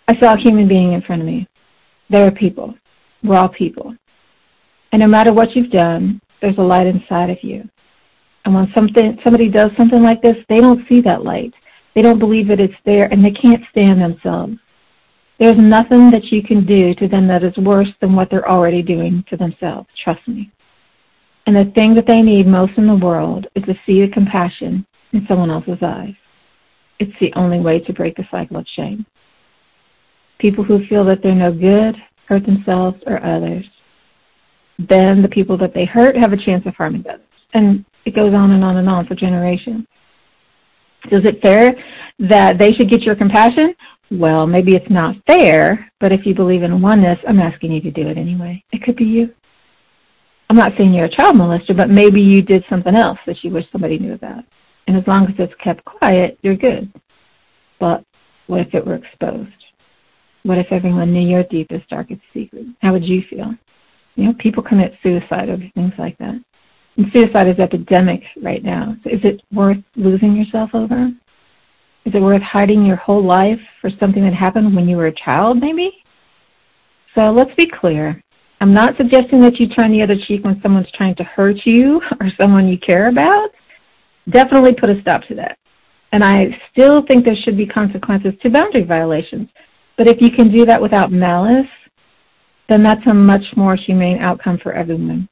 I 0.07 0.19
saw 0.19 0.33
a 0.33 0.38
human 0.38 0.67
being 0.67 0.93
in 0.93 1.01
front 1.01 1.21
of 1.21 1.27
me. 1.27 1.47
They 2.09 2.21
are 2.23 2.31
people. 2.31 2.75
We're 3.23 3.38
all 3.38 3.50
people. 3.50 3.95
And 4.91 5.01
no 5.01 5.07
matter 5.07 5.31
what 5.33 5.55
you've 5.55 5.71
done, 5.71 6.21
there's 6.41 6.57
a 6.57 6.61
light 6.61 6.88
inside 6.88 7.29
of 7.29 7.38
you. 7.41 7.69
And 8.45 8.53
when 8.53 8.71
something 8.75 9.17
somebody 9.24 9.50
does 9.50 9.69
something 9.77 10.01
like 10.01 10.21
this, 10.21 10.38
they 10.50 10.57
don't 10.57 10.88
see 10.89 11.01
that 11.01 11.24
light. 11.24 11.53
They 11.95 12.01
don't 12.01 12.19
believe 12.19 12.48
that 12.48 12.60
it's 12.60 12.74
there, 12.86 13.05
and 13.12 13.24
they 13.24 13.31
can't 13.31 13.63
stand 13.69 14.01
themselves. 14.01 14.53
There's 15.39 15.57
nothing 15.57 16.12
that 16.12 16.25
you 16.25 16.43
can 16.43 16.65
do 16.65 16.93
to 16.95 17.07
them 17.07 17.27
that 17.27 17.43
is 17.43 17.57
worse 17.57 17.89
than 18.00 18.15
what 18.15 18.29
they're 18.29 18.50
already 18.50 18.81
doing 18.81 19.24
to 19.29 19.38
themselves. 19.38 19.89
Trust 20.03 20.27
me. 20.27 20.51
And 21.48 21.57
the 21.57 21.71
thing 21.75 21.95
that 21.95 22.05
they 22.07 22.21
need 22.21 22.48
most 22.48 22.77
in 22.77 22.88
the 22.88 22.95
world 22.95 23.48
is 23.55 23.63
to 23.63 23.74
see 23.86 24.01
the 24.01 24.07
compassion 24.13 24.86
in 25.13 25.25
someone 25.27 25.50
else's 25.50 25.81
eyes. 25.81 26.13
It's 27.00 27.17
the 27.19 27.33
only 27.36 27.60
way 27.60 27.79
to 27.79 27.93
break 27.93 28.15
the 28.15 28.27
cycle 28.29 28.57
of 28.57 28.67
shame. 28.75 29.05
People 30.38 30.63
who 30.63 30.86
feel 30.88 31.03
that 31.05 31.24
they're 31.24 31.33
no 31.33 31.51
good 31.51 31.95
hurt 32.27 32.45
themselves 32.45 32.98
or 33.07 33.24
others. 33.25 33.65
Then 34.77 35.21
the 35.21 35.27
people 35.27 35.57
that 35.57 35.74
they 35.74 35.86
hurt 35.86 36.15
have 36.15 36.33
a 36.33 36.38
chance 36.38 36.65
of 36.65 36.75
harming 36.75 37.05
others. 37.07 37.25
And 37.53 37.83
it 38.05 38.15
goes 38.15 38.34
on 38.34 38.51
and 38.51 38.63
on 38.63 38.77
and 38.77 38.89
on 38.89 39.05
for 39.05 39.15
generations. 39.15 39.86
Is 41.12 41.25
it 41.25 41.41
fair 41.41 41.74
that 42.20 42.58
they 42.60 42.72
should 42.72 42.89
get 42.89 43.01
your 43.01 43.15
compassion? 43.15 43.74
Well, 44.12 44.46
maybe 44.46 44.75
it's 44.75 44.89
not 44.89 45.15
fair, 45.25 45.91
but 46.00 46.12
if 46.12 46.25
you 46.25 46.36
believe 46.36 46.63
in 46.63 46.81
oneness, 46.81 47.17
I'm 47.27 47.39
asking 47.39 47.72
you 47.72 47.81
to 47.81 47.91
do 47.91 48.08
it 48.08 48.17
anyway. 48.17 48.63
It 48.72 48.84
could 48.84 48.96
be 48.98 49.05
you. 49.05 49.34
I'm 50.50 50.58
not 50.58 50.74
saying 50.77 50.93
you're 50.93 51.05
a 51.05 51.15
child 51.15 51.38
molester, 51.38 51.75
but 51.75 51.89
maybe 51.89 52.20
you 52.20 52.41
did 52.41 52.65
something 52.70 52.96
else 52.96 53.17
that 53.25 53.41
you 53.41 53.51
wish 53.51 53.65
somebody 53.72 53.98
knew 53.98 54.13
about. 54.13 54.43
And 54.88 54.98
as 54.98 55.08
long 55.08 55.27
as 55.27 55.36
it's 55.39 55.53
kept 55.63 55.86
quiet, 55.86 56.38
you're 56.41 56.58
good. 56.58 56.91
But 57.79 58.03
what 58.48 58.60
if 58.60 58.74
it 58.74 58.86
were 58.86 58.96
exposed? 58.96 59.50
What 60.43 60.58
if 60.58 60.67
everyone 60.72 61.13
knew 61.13 61.25
your 61.25 61.43
deepest, 61.43 61.88
darkest 61.88 62.22
secret? 62.34 62.65
How 62.81 62.91
would 62.91 63.05
you 63.05 63.22
feel? 63.29 63.53
You 64.15 64.25
know, 64.25 64.34
people 64.39 64.62
commit 64.62 64.93
suicide 65.01 65.50
over 65.50 65.63
things 65.74 65.93
like 65.98 66.17
that. 66.17 66.36
And 66.98 67.05
suicide 67.13 67.48
is 67.48 67.60
epidemic 67.60 68.21
right 68.41 68.63
now. 68.63 68.95
So 69.03 69.10
is 69.10 69.21
it 69.24 69.41
worth 69.51 69.77
losing 69.95 70.36
yourself 70.36 70.71
over? 70.74 71.12
Is 72.05 72.13
it 72.15 72.21
worth 72.21 72.41
hiding 72.41 72.86
your 72.86 72.98
whole 72.98 73.24
life 73.24 73.60
for 73.79 73.89
something 74.00 74.24
that 74.24 74.33
happened 74.33 74.75
when 74.75 74.88
you 74.88 74.98
were 74.98 75.07
a 75.07 75.15
child, 75.15 75.60
maybe? 75.60 75.91
So 77.15 77.31
let's 77.31 77.53
be 77.55 77.67
clear. 77.67 78.24
I'm 78.60 78.74
not 78.74 78.95
suggesting 78.98 79.39
that 79.41 79.60
you 79.60 79.67
turn 79.67 79.91
the 79.91 80.03
other 80.03 80.15
cheek 80.27 80.43
when 80.43 80.60
someone's 80.62 80.91
trying 80.95 81.15
to 81.15 81.24
hurt 81.24 81.57
you 81.65 82.01
or 82.19 82.27
someone 82.39 82.67
you 82.67 82.77
care 82.77 83.07
about. 83.10 83.50
Definitely 84.29 84.74
put 84.74 84.89
a 84.89 85.01
stop 85.01 85.24
to 85.24 85.36
that. 85.36 85.57
And 86.12 86.24
I 86.24 86.45
still 86.71 87.03
think 87.07 87.25
there 87.25 87.36
should 87.43 87.57
be 87.57 87.65
consequences 87.65 88.33
to 88.41 88.50
boundary 88.50 88.83
violations. 88.83 89.50
But 89.98 90.10
if 90.10 90.17
you 90.19 90.29
can 90.29 90.53
do 90.53 90.65
that 90.65 90.81
without 90.81 91.12
malice, 91.12 91.67
then 92.69 92.83
that's 92.83 93.05
a 93.10 93.13
much 93.13 93.43
more 93.55 93.75
humane 93.75 94.19
outcome 94.19 94.60
for 94.62 94.74
everyone. 94.74 95.27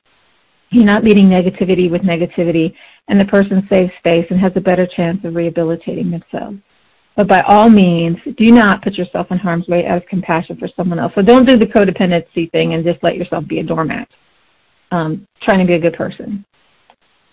You're 0.71 0.85
not 0.85 1.03
meeting 1.03 1.25
negativity 1.25 1.89
with 1.89 2.01
negativity, 2.03 2.73
and 3.07 3.19
the 3.19 3.25
person 3.25 3.67
saves 3.71 3.91
space 3.97 4.25
and 4.29 4.39
has 4.39 4.51
a 4.55 4.61
better 4.61 4.85
chance 4.85 5.23
of 5.23 5.35
rehabilitating 5.35 6.11
themselves. 6.11 6.57
But 7.15 7.27
by 7.27 7.41
all 7.41 7.69
means, 7.69 8.17
do 8.37 8.51
not 8.51 8.81
put 8.81 8.93
yourself 8.93 9.27
in 9.31 9.39
harm's 9.39 9.67
way 9.67 9.85
out 9.85 9.97
of 9.97 10.05
compassion 10.05 10.57
for 10.57 10.69
someone 10.75 10.99
else. 10.99 11.11
So 11.15 11.21
don't 11.21 11.47
do 11.47 11.57
the 11.57 11.65
codependency 11.65 12.49
thing 12.51 12.73
and 12.73 12.85
just 12.85 13.03
let 13.03 13.17
yourself 13.17 13.45
be 13.47 13.59
a 13.59 13.63
doormat, 13.63 14.07
um, 14.91 15.27
trying 15.41 15.59
to 15.59 15.65
be 15.65 15.73
a 15.73 15.79
good 15.79 15.95
person. 15.95 16.45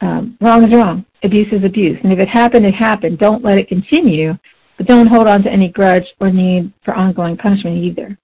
Um, 0.01 0.37
wrong 0.41 0.65
is 0.67 0.77
wrong. 0.77 1.05
Abuse 1.23 1.53
is 1.53 1.63
abuse. 1.63 1.99
And 2.03 2.13
if 2.13 2.19
it 2.19 2.29
happened, 2.29 2.67
it 2.67 2.75
happened. 2.75 3.19
Don't 3.19 3.45
let 3.45 3.59
it 3.59 3.69
continue, 3.69 4.35
but 4.77 4.87
don't 4.87 5.07
hold 5.07 5.29
on 5.29 5.43
to 5.45 5.51
any 5.51 5.69
grudge 5.69 6.07
or 6.21 6.33
need 6.33 6.73
for 6.85 6.95
ongoing 6.95 7.37
punishment 7.37 7.79
either. 7.79 8.19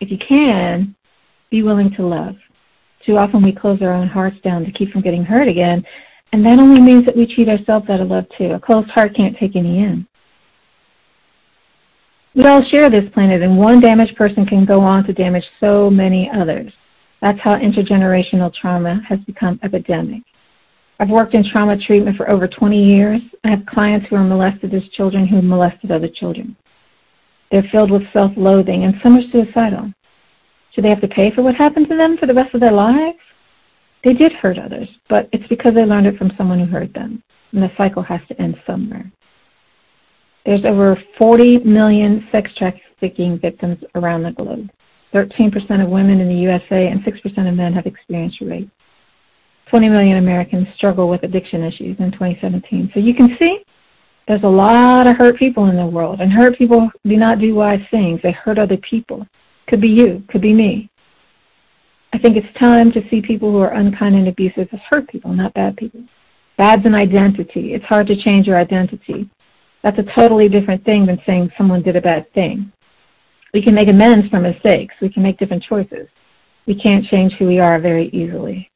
If 0.00 0.10
you 0.10 0.18
can, 0.18 0.94
be 1.50 1.62
willing 1.62 1.90
to 1.96 2.06
love. 2.06 2.36
Too 3.06 3.16
often 3.16 3.40
we 3.40 3.52
close 3.52 3.80
our 3.82 3.92
own 3.92 4.08
hearts 4.08 4.36
down 4.42 4.64
to 4.64 4.72
keep 4.72 4.90
from 4.90 5.00
getting 5.00 5.22
hurt 5.22 5.46
again, 5.46 5.86
and 6.32 6.44
that 6.44 6.58
only 6.58 6.80
means 6.80 7.06
that 7.06 7.16
we 7.16 7.24
cheat 7.24 7.48
ourselves 7.48 7.88
out 7.88 8.00
of 8.00 8.08
love 8.08 8.24
too. 8.36 8.50
A 8.52 8.58
closed 8.58 8.90
heart 8.90 9.14
can't 9.14 9.36
take 9.38 9.54
any 9.54 9.78
in. 9.78 10.06
We 12.34 12.44
all 12.46 12.62
share 12.64 12.90
this 12.90 13.08
planet, 13.14 13.42
and 13.42 13.56
one 13.56 13.80
damaged 13.80 14.16
person 14.16 14.44
can 14.44 14.64
go 14.64 14.80
on 14.80 15.04
to 15.04 15.12
damage 15.12 15.44
so 15.60 15.88
many 15.88 16.28
others. 16.34 16.72
That's 17.22 17.38
how 17.40 17.54
intergenerational 17.54 18.52
trauma 18.52 19.00
has 19.08 19.20
become 19.20 19.60
epidemic. 19.62 20.22
I've 20.98 21.08
worked 21.08 21.34
in 21.34 21.48
trauma 21.48 21.76
treatment 21.78 22.16
for 22.16 22.30
over 22.30 22.48
20 22.48 22.82
years. 22.82 23.20
I 23.44 23.50
have 23.50 23.64
clients 23.66 24.06
who 24.08 24.16
are 24.16 24.24
molested 24.24 24.74
as 24.74 24.82
children 24.96 25.26
who 25.26 25.40
molested 25.42 25.92
other 25.92 26.08
children. 26.08 26.56
They're 27.50 27.68
filled 27.70 27.92
with 27.92 28.02
self-loathing, 28.12 28.82
and 28.84 28.94
some 29.02 29.16
are 29.16 29.30
suicidal. 29.30 29.92
Should 30.76 30.84
they 30.84 30.90
have 30.90 31.00
to 31.00 31.08
pay 31.08 31.32
for 31.34 31.40
what 31.40 31.54
happened 31.54 31.88
to 31.88 31.96
them 31.96 32.18
for 32.18 32.26
the 32.26 32.34
rest 32.34 32.54
of 32.54 32.60
their 32.60 32.70
lives? 32.70 33.16
They 34.04 34.12
did 34.12 34.34
hurt 34.34 34.58
others, 34.58 34.86
but 35.08 35.26
it's 35.32 35.48
because 35.48 35.72
they 35.74 35.86
learned 35.86 36.06
it 36.06 36.18
from 36.18 36.32
someone 36.36 36.60
who 36.60 36.66
hurt 36.66 36.92
them, 36.92 37.22
and 37.52 37.62
the 37.62 37.70
cycle 37.80 38.02
has 38.02 38.20
to 38.28 38.38
end 38.38 38.56
somewhere. 38.66 39.10
There's 40.44 40.66
over 40.66 41.02
40 41.18 41.60
million 41.60 42.28
sex 42.30 42.50
trafficking 42.58 43.38
victims 43.40 43.78
around 43.94 44.24
the 44.24 44.32
globe. 44.32 44.68
13% 45.14 45.82
of 45.82 45.88
women 45.88 46.20
in 46.20 46.28
the 46.28 46.42
USA 46.42 46.88
and 46.88 47.02
6% 47.02 47.48
of 47.48 47.54
men 47.54 47.72
have 47.72 47.86
experienced 47.86 48.42
rape. 48.42 48.68
20 49.70 49.88
million 49.88 50.18
Americans 50.18 50.68
struggle 50.76 51.08
with 51.08 51.22
addiction 51.22 51.64
issues 51.64 51.96
in 52.00 52.12
2017. 52.12 52.90
So 52.92 53.00
you 53.00 53.14
can 53.14 53.34
see 53.38 53.64
there's 54.28 54.42
a 54.44 54.46
lot 54.48 55.06
of 55.06 55.16
hurt 55.16 55.38
people 55.38 55.70
in 55.70 55.76
the 55.76 55.86
world, 55.86 56.20
and 56.20 56.30
hurt 56.30 56.58
people 56.58 56.90
do 57.06 57.16
not 57.16 57.40
do 57.40 57.54
wise 57.54 57.80
things. 57.90 58.20
They 58.22 58.32
hurt 58.32 58.58
other 58.58 58.76
people. 58.76 59.26
Could 59.68 59.80
be 59.80 59.88
you, 59.88 60.22
could 60.28 60.42
be 60.42 60.52
me. 60.52 60.90
I 62.12 62.18
think 62.18 62.36
it's 62.36 62.58
time 62.58 62.92
to 62.92 63.02
see 63.10 63.20
people 63.20 63.50
who 63.50 63.58
are 63.58 63.74
unkind 63.74 64.14
and 64.14 64.28
abusive 64.28 64.68
as 64.72 64.80
hurt 64.90 65.08
people, 65.08 65.32
not 65.32 65.54
bad 65.54 65.76
people. 65.76 66.02
Bad's 66.56 66.86
an 66.86 66.94
identity. 66.94 67.74
It's 67.74 67.84
hard 67.84 68.06
to 68.06 68.16
change 68.16 68.46
your 68.46 68.56
identity. 68.56 69.28
That's 69.82 69.98
a 69.98 70.18
totally 70.18 70.48
different 70.48 70.84
thing 70.84 71.06
than 71.06 71.20
saying 71.26 71.50
someone 71.58 71.82
did 71.82 71.96
a 71.96 72.00
bad 72.00 72.32
thing. 72.32 72.72
We 73.52 73.62
can 73.62 73.74
make 73.74 73.88
amends 73.88 74.28
for 74.30 74.40
mistakes. 74.40 74.94
We 75.00 75.10
can 75.10 75.22
make 75.22 75.38
different 75.38 75.62
choices. 75.62 76.08
We 76.66 76.74
can't 76.74 77.04
change 77.06 77.34
who 77.34 77.46
we 77.46 77.60
are 77.60 77.78
very 77.80 78.08
easily. 78.08 78.70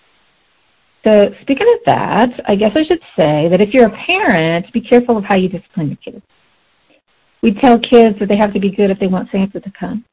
So 1.06 1.30
speaking 1.40 1.66
of 1.74 1.80
that, 1.86 2.28
I 2.46 2.54
guess 2.54 2.72
I 2.74 2.84
should 2.84 3.00
say 3.18 3.48
that 3.48 3.60
if 3.60 3.72
you're 3.72 3.88
a 3.88 4.04
parent, 4.06 4.70
be 4.72 4.80
careful 4.80 5.16
of 5.16 5.24
how 5.24 5.36
you 5.36 5.48
discipline 5.48 5.88
your 5.88 5.96
kids. 5.96 6.24
We 7.42 7.54
tell 7.54 7.78
kids 7.78 8.18
that 8.20 8.28
they 8.28 8.38
have 8.38 8.52
to 8.52 8.60
be 8.60 8.70
good 8.70 8.90
if 8.90 8.98
they 8.98 9.06
want 9.06 9.30
Santa 9.32 9.60
to 9.60 9.72
come. 9.78 10.04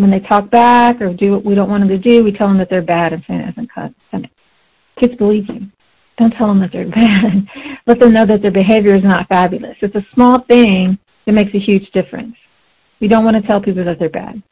When 0.00 0.10
they 0.10 0.20
talk 0.20 0.50
back 0.50 1.02
or 1.02 1.12
do 1.12 1.32
what 1.32 1.44
we 1.44 1.54
don't 1.54 1.68
want 1.68 1.82
them 1.82 1.90
to 1.90 1.98
do, 1.98 2.24
we 2.24 2.32
tell 2.32 2.48
them 2.48 2.56
that 2.56 2.70
they're 2.70 2.80
bad 2.80 3.12
and 3.12 3.22
Santa 3.26 3.50
isn't 3.50 3.70
coming. 3.70 4.30
Kids 4.98 5.14
believe 5.16 5.44
you. 5.48 5.66
Don't 6.16 6.30
tell 6.30 6.48
them 6.48 6.58
that 6.60 6.72
they're 6.72 6.88
bad. 6.90 7.46
Let 7.86 8.00
them 8.00 8.14
know 8.14 8.24
that 8.24 8.40
their 8.40 8.50
behavior 8.50 8.94
is 8.94 9.04
not 9.04 9.28
fabulous. 9.28 9.76
It's 9.82 9.94
a 9.94 10.06
small 10.14 10.42
thing 10.48 10.98
that 11.26 11.32
makes 11.32 11.54
a 11.54 11.58
huge 11.58 11.90
difference. 11.92 12.34
We 13.00 13.08
don't 13.08 13.24
want 13.24 13.36
to 13.36 13.46
tell 13.46 13.60
people 13.60 13.84
that 13.84 13.98
they're 13.98 14.08
bad. 14.08 14.42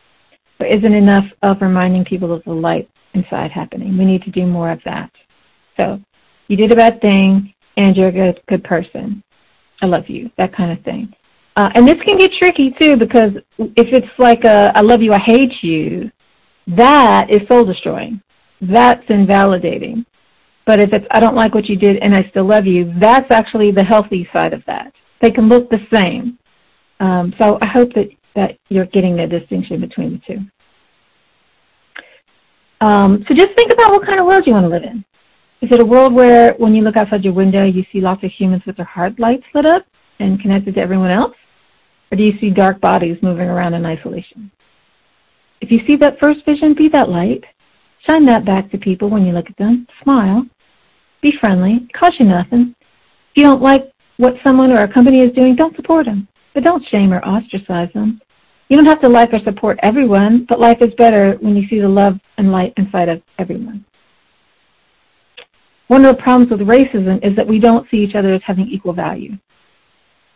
But 0.59 0.69
isn't 0.69 0.93
enough 0.93 1.25
of 1.43 1.63
reminding 1.63 2.05
people 2.05 2.31
of 2.31 2.45
the 2.45 2.53
light 2.53 2.91
inside 3.15 3.51
happening. 3.51 3.97
We 3.97 4.05
need 4.05 4.25
to 4.25 4.31
do 4.31 4.45
more 4.45 4.71
of 4.71 4.81
that. 4.85 5.11
So 5.81 5.99
you 6.49 6.59
did 6.59 6.73
a 6.73 6.77
bad 6.77 7.01
thing 7.01 7.55
and 7.79 7.97
you're 7.97 8.09
a 8.09 8.13
good, 8.13 8.41
good 8.49 8.65
person. 8.65 9.23
I 9.81 9.87
love 9.87 10.09
you, 10.09 10.31
that 10.37 10.55
kind 10.55 10.77
of 10.77 10.85
thing. 10.85 11.15
Uh, 11.59 11.69
and 11.75 11.89
this 11.89 11.97
can 12.07 12.17
get 12.17 12.31
tricky 12.39 12.73
too 12.81 12.97
because 12.97 13.33
if 13.59 13.89
it's 13.93 14.07
like 14.17 14.45
a 14.45 14.71
I 14.77 14.81
love 14.81 15.03
you, 15.03 15.13
I 15.13 15.19
hate 15.19 15.53
you, 15.61 16.09
that 16.69 17.27
is 17.31 17.41
soul 17.49 17.65
destroying. 17.65 18.23
That's 18.61 19.03
invalidating. 19.09 20.07
But 20.67 20.79
if 20.79 20.93
it's 20.93 21.05
I 21.11 21.19
don't 21.19 21.35
like 21.35 21.57
what 21.57 21.67
you 21.67 21.75
did 21.75 21.97
and 21.97 22.15
I 22.15 22.29
still 22.31 22.47
love 22.47 22.65
you, 22.65 22.95
that's 23.01 23.29
actually 23.33 23.73
the 23.73 23.83
healthy 23.83 24.29
side 24.33 24.53
of 24.53 24.63
that. 24.69 24.93
They 25.21 25.33
can 25.33 25.49
look 25.49 25.69
the 25.69 25.81
same. 25.93 26.39
Um, 27.01 27.35
so 27.41 27.59
I 27.61 27.67
hope 27.67 27.93
that, 27.95 28.09
that 28.37 28.59
you're 28.69 28.87
getting 28.87 29.17
the 29.17 29.27
distinction 29.27 29.81
between 29.81 30.13
the 30.13 30.35
two. 30.35 30.39
Um, 32.87 33.25
so 33.27 33.35
just 33.35 33.57
think 33.57 33.73
about 33.73 33.91
what 33.91 34.07
kind 34.07 34.21
of 34.21 34.27
world 34.27 34.45
you 34.47 34.53
want 34.53 34.65
to 34.65 34.69
live 34.69 34.85
in. 34.85 35.05
Is 35.61 35.73
it 35.73 35.83
a 35.83 35.85
world 35.85 36.15
where 36.15 36.55
when 36.59 36.77
you 36.77 36.83
look 36.83 36.97
outside 36.97 37.25
your 37.25 37.33
window, 37.33 37.65
you 37.65 37.85
see 37.93 38.01
lots 38.01 38.23
of 38.23 38.31
humans 38.31 38.63
with 38.65 38.77
their 38.77 38.87
heart 38.87 39.19
lights 39.19 39.43
lit 39.55 39.67
up 39.67 39.85
and 40.21 40.41
connected 40.41 40.77
to 40.77 40.81
everyone 40.81 41.11
else? 41.11 41.35
Or 42.11 42.17
do 42.17 42.23
you 42.23 42.39
see 42.41 42.51
dark 42.51 42.81
bodies 42.81 43.19
moving 43.23 43.49
around 43.49 43.75
in 43.75 43.85
isolation? 43.85 44.51
If 45.61 45.71
you 45.71 45.81
see 45.87 45.97
that 45.97 46.19
first 46.21 46.45
vision, 46.45 46.75
be 46.75 46.89
that 46.93 47.09
light. 47.09 47.45
Shine 48.09 48.25
that 48.27 48.45
back 48.45 48.71
to 48.71 48.79
people 48.79 49.11
when 49.11 49.27
you 49.27 49.33
look 49.33 49.51
at 49.51 49.57
them. 49.57 49.87
Smile. 50.03 50.47
Be 51.21 51.33
friendly. 51.41 51.81
It 51.89 51.93
costs 51.93 52.21
you 52.21 52.27
nothing. 52.27 52.75
If 52.81 53.37
you 53.37 53.43
don't 53.43 53.63
like 53.63 53.93
what 54.19 54.35
someone 54.47 54.71
or 54.71 54.83
a 54.83 54.93
company 54.93 55.21
is 55.21 55.33
doing, 55.33 55.57
don't 55.57 55.77
support 55.77 56.07
them. 56.07 56.29
But 56.55 56.65
don't 56.65 56.85
shame 56.91 57.13
or 57.13 57.25
ostracize 57.25 57.93
them. 57.93 58.21
You 58.69 58.77
don't 58.77 58.87
have 58.87 59.01
to 59.03 59.09
like 59.09 59.33
or 59.33 59.41
support 59.45 59.79
everyone, 59.83 60.47
but 60.49 60.61
life 60.61 60.79
is 60.81 60.93
better 60.99 61.37
when 61.41 61.57
you 61.57 61.67
see 61.69 61.81
the 61.81 61.89
love 61.89 62.19
and 62.37 62.53
light 62.53 62.75
inside 62.77 63.09
of 63.09 63.23
everyone. 63.39 63.85
One 65.89 66.05
of 66.05 66.15
the 66.15 66.23
problems 66.23 66.51
with 66.51 66.61
racism 66.61 67.25
is 67.27 67.35
that 67.37 67.49
we 67.49 67.59
don't 67.59 67.89
see 67.91 67.97
each 67.97 68.15
other 68.15 68.35
as 68.35 68.43
having 68.45 68.69
equal 68.69 68.93
value. 68.93 69.39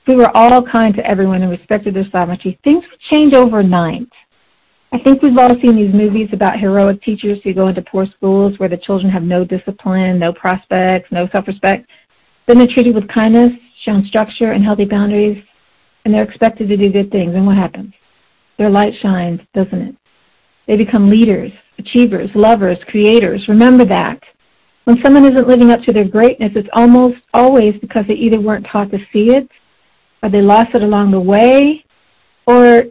We 0.06 0.16
were 0.16 0.36
all 0.36 0.62
kind 0.62 0.94
to 0.96 1.06
everyone 1.06 1.42
and 1.42 1.50
respected 1.50 1.94
their 1.94 2.08
sovereignty, 2.10 2.58
things 2.64 2.84
would 2.90 3.00
change 3.12 3.34
overnight. 3.34 4.08
I 4.92 4.98
think 4.98 5.22
we've 5.22 5.38
all 5.38 5.54
seen 5.62 5.76
these 5.76 5.94
movies 5.94 6.28
about 6.32 6.58
heroic 6.58 7.02
teachers 7.02 7.38
who 7.42 7.54
go 7.54 7.68
into 7.68 7.82
poor 7.82 8.06
schools 8.16 8.58
where 8.58 8.68
the 8.68 8.76
children 8.76 9.10
have 9.10 9.22
no 9.22 9.44
discipline, 9.44 10.18
no 10.18 10.32
prospects, 10.32 11.10
no 11.10 11.28
self-respect. 11.32 11.88
Then 12.46 12.58
they're 12.58 12.66
treated 12.66 12.94
with 12.94 13.08
kindness, 13.08 13.52
shown 13.84 14.04
structure 14.06 14.52
and 14.52 14.64
healthy 14.64 14.84
boundaries, 14.84 15.42
and 16.04 16.12
they're 16.12 16.24
expected 16.24 16.68
to 16.68 16.76
do 16.76 16.90
good 16.90 17.10
things. 17.10 17.34
And 17.34 17.46
what 17.46 17.56
happens? 17.56 17.94
Their 18.58 18.70
light 18.70 18.92
shines, 19.00 19.40
doesn't 19.54 19.80
it? 19.80 19.96
They 20.66 20.76
become 20.76 21.08
leaders, 21.08 21.52
achievers, 21.78 22.30
lovers, 22.34 22.78
creators. 22.88 23.48
Remember 23.48 23.84
that. 23.84 24.20
When 24.84 25.00
someone 25.02 25.24
isn't 25.24 25.48
living 25.48 25.70
up 25.70 25.80
to 25.82 25.92
their 25.92 26.04
greatness, 26.04 26.52
it's 26.56 26.68
almost 26.72 27.18
always 27.32 27.74
because 27.80 28.04
they 28.08 28.14
either 28.14 28.40
weren't 28.40 28.66
taught 28.70 28.90
to 28.90 28.98
see 29.12 29.30
it, 29.30 29.48
or 30.22 30.30
they 30.30 30.40
lost 30.40 30.68
it 30.74 30.82
along 30.82 31.10
the 31.10 31.20
way, 31.20 31.84
or 32.46 32.84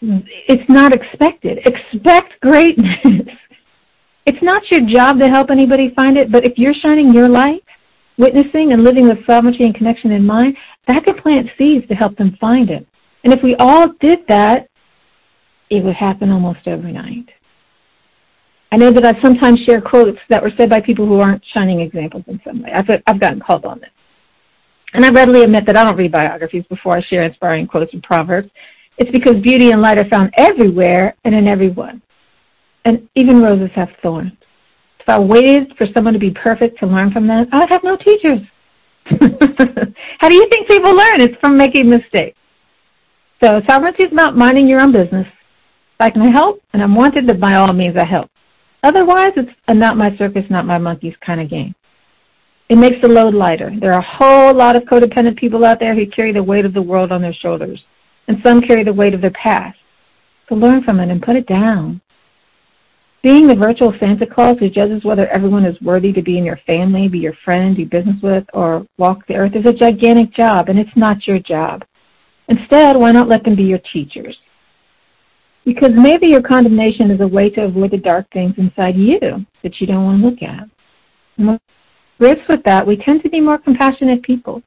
it's 0.00 0.68
not 0.68 0.92
expected. 0.94 1.58
Expect 1.66 2.40
greatness. 2.40 2.98
it's 4.26 4.42
not 4.42 4.62
your 4.70 4.80
job 4.92 5.20
to 5.20 5.28
help 5.28 5.50
anybody 5.50 5.92
find 5.94 6.16
it, 6.16 6.30
but 6.30 6.46
if 6.46 6.54
you're 6.56 6.74
shining 6.74 7.12
your 7.12 7.28
light, 7.28 7.62
witnessing 8.18 8.72
and 8.72 8.82
living 8.82 9.08
with 9.08 9.18
sovereignty 9.26 9.64
and 9.64 9.74
connection 9.74 10.10
in 10.10 10.24
mind, 10.24 10.56
that 10.88 11.04
could 11.04 11.18
plant 11.18 11.48
seeds 11.58 11.86
to 11.88 11.94
help 11.94 12.16
them 12.16 12.36
find 12.40 12.70
it. 12.70 12.86
And 13.24 13.32
if 13.32 13.42
we 13.42 13.56
all 13.58 13.88
did 14.00 14.20
that, 14.28 14.68
it 15.70 15.82
would 15.82 15.96
happen 15.96 16.30
almost 16.30 16.66
overnight. 16.66 17.28
I 18.72 18.76
know 18.76 18.90
that 18.92 19.04
I 19.04 19.20
sometimes 19.22 19.60
share 19.68 19.80
quotes 19.80 20.18
that 20.28 20.42
were 20.42 20.52
said 20.56 20.70
by 20.70 20.80
people 20.80 21.06
who 21.06 21.20
aren't 21.20 21.42
shining 21.56 21.80
examples 21.80 22.24
in 22.26 22.40
some 22.44 22.62
way. 22.62 22.70
I've, 22.74 22.86
I've 23.06 23.20
gotten 23.20 23.40
called 23.40 23.64
on 23.64 23.80
this. 23.80 23.90
And 24.96 25.04
I 25.04 25.10
readily 25.10 25.42
admit 25.42 25.66
that 25.66 25.76
I 25.76 25.84
don't 25.84 25.98
read 25.98 26.10
biographies 26.10 26.64
before 26.70 26.96
I 26.96 27.02
share 27.02 27.20
inspiring 27.20 27.66
quotes 27.66 27.92
and 27.92 28.02
proverbs. 28.02 28.48
It's 28.96 29.10
because 29.10 29.34
beauty 29.42 29.70
and 29.70 29.82
light 29.82 29.98
are 29.98 30.08
found 30.08 30.32
everywhere 30.38 31.14
and 31.26 31.34
in 31.34 31.46
everyone. 31.46 32.00
And 32.86 33.06
even 33.14 33.42
roses 33.42 33.68
have 33.74 33.90
thorns. 34.02 34.32
If 34.98 35.06
I 35.06 35.18
waited 35.18 35.74
for 35.76 35.86
someone 35.94 36.14
to 36.14 36.18
be 36.18 36.30
perfect 36.30 36.78
to 36.78 36.86
learn 36.86 37.12
from 37.12 37.26
them, 37.26 37.46
I'd 37.52 37.68
have 37.68 37.84
no 37.84 37.98
teachers. 37.98 38.40
How 40.18 40.30
do 40.30 40.34
you 40.34 40.48
think 40.50 40.66
people 40.66 40.96
learn? 40.96 41.20
It's 41.20 41.38
from 41.42 41.58
making 41.58 41.90
mistakes. 41.90 42.38
So 43.44 43.60
sovereignty 43.68 44.06
is 44.06 44.12
about 44.12 44.34
minding 44.34 44.66
your 44.66 44.80
own 44.80 44.92
business. 44.92 45.26
If 45.26 46.00
I 46.00 46.08
can 46.08 46.32
help 46.32 46.62
and 46.72 46.82
I'm 46.82 46.94
wanted, 46.94 47.28
then 47.28 47.38
by 47.38 47.56
all 47.56 47.70
means 47.74 47.98
I 47.98 48.06
help. 48.06 48.30
Otherwise, 48.82 49.32
it's 49.36 49.50
a 49.68 49.74
not 49.74 49.98
my 49.98 50.16
circus, 50.16 50.44
not 50.48 50.64
my 50.64 50.78
monkeys 50.78 51.14
kind 51.20 51.42
of 51.42 51.50
game. 51.50 51.74
It 52.68 52.78
makes 52.78 52.96
the 53.00 53.08
load 53.08 53.34
lighter. 53.34 53.72
There 53.80 53.92
are 53.92 54.00
a 54.00 54.16
whole 54.18 54.54
lot 54.54 54.74
of 54.74 54.82
codependent 54.84 55.38
people 55.38 55.64
out 55.64 55.78
there 55.78 55.94
who 55.94 56.06
carry 56.06 56.32
the 56.32 56.42
weight 56.42 56.64
of 56.64 56.74
the 56.74 56.82
world 56.82 57.12
on 57.12 57.22
their 57.22 57.34
shoulders, 57.34 57.84
and 58.26 58.38
some 58.44 58.60
carry 58.60 58.82
the 58.82 58.92
weight 58.92 59.14
of 59.14 59.20
their 59.20 59.30
past. 59.30 59.78
So 60.48 60.56
learn 60.56 60.82
from 60.82 60.98
it 61.00 61.10
and 61.10 61.22
put 61.22 61.36
it 61.36 61.46
down. 61.46 62.00
Being 63.22 63.46
the 63.46 63.56
virtual 63.56 63.92
Santa 63.98 64.26
Claus 64.26 64.56
who 64.58 64.68
judges 64.68 65.04
whether 65.04 65.26
everyone 65.28 65.64
is 65.64 65.80
worthy 65.80 66.12
to 66.12 66.22
be 66.22 66.38
in 66.38 66.44
your 66.44 66.60
family, 66.66 67.08
be 67.08 67.18
your 67.18 67.36
friend, 67.44 67.76
do 67.76 67.84
business 67.84 68.16
with, 68.22 68.44
or 68.52 68.86
walk 68.98 69.26
the 69.26 69.34
earth 69.34 69.56
is 69.56 69.66
a 69.66 69.72
gigantic 69.72 70.32
job, 70.32 70.68
and 70.68 70.78
it's 70.78 70.96
not 70.96 71.26
your 71.26 71.38
job. 71.38 71.84
Instead, 72.48 72.96
why 72.96 73.10
not 73.10 73.28
let 73.28 73.42
them 73.44 73.56
be 73.56 73.64
your 73.64 73.80
teachers? 73.92 74.36
Because 75.64 75.90
maybe 75.96 76.28
your 76.28 76.42
condemnation 76.42 77.10
is 77.10 77.20
a 77.20 77.26
way 77.26 77.50
to 77.50 77.64
avoid 77.64 77.90
the 77.90 77.96
dark 77.96 78.30
things 78.32 78.54
inside 78.58 78.96
you 78.96 79.18
that 79.62 79.80
you 79.80 79.86
don't 79.88 80.04
want 80.04 80.22
to 80.22 80.28
look 80.28 80.42
at. 80.42 81.58
And 82.18 82.28
grips 82.28 82.48
with 82.48 82.62
that, 82.64 82.86
we 82.86 82.96
tend 82.96 83.22
to 83.22 83.30
be 83.30 83.40
more 83.40 83.58
compassionate 83.58 84.22
people. 84.22 84.62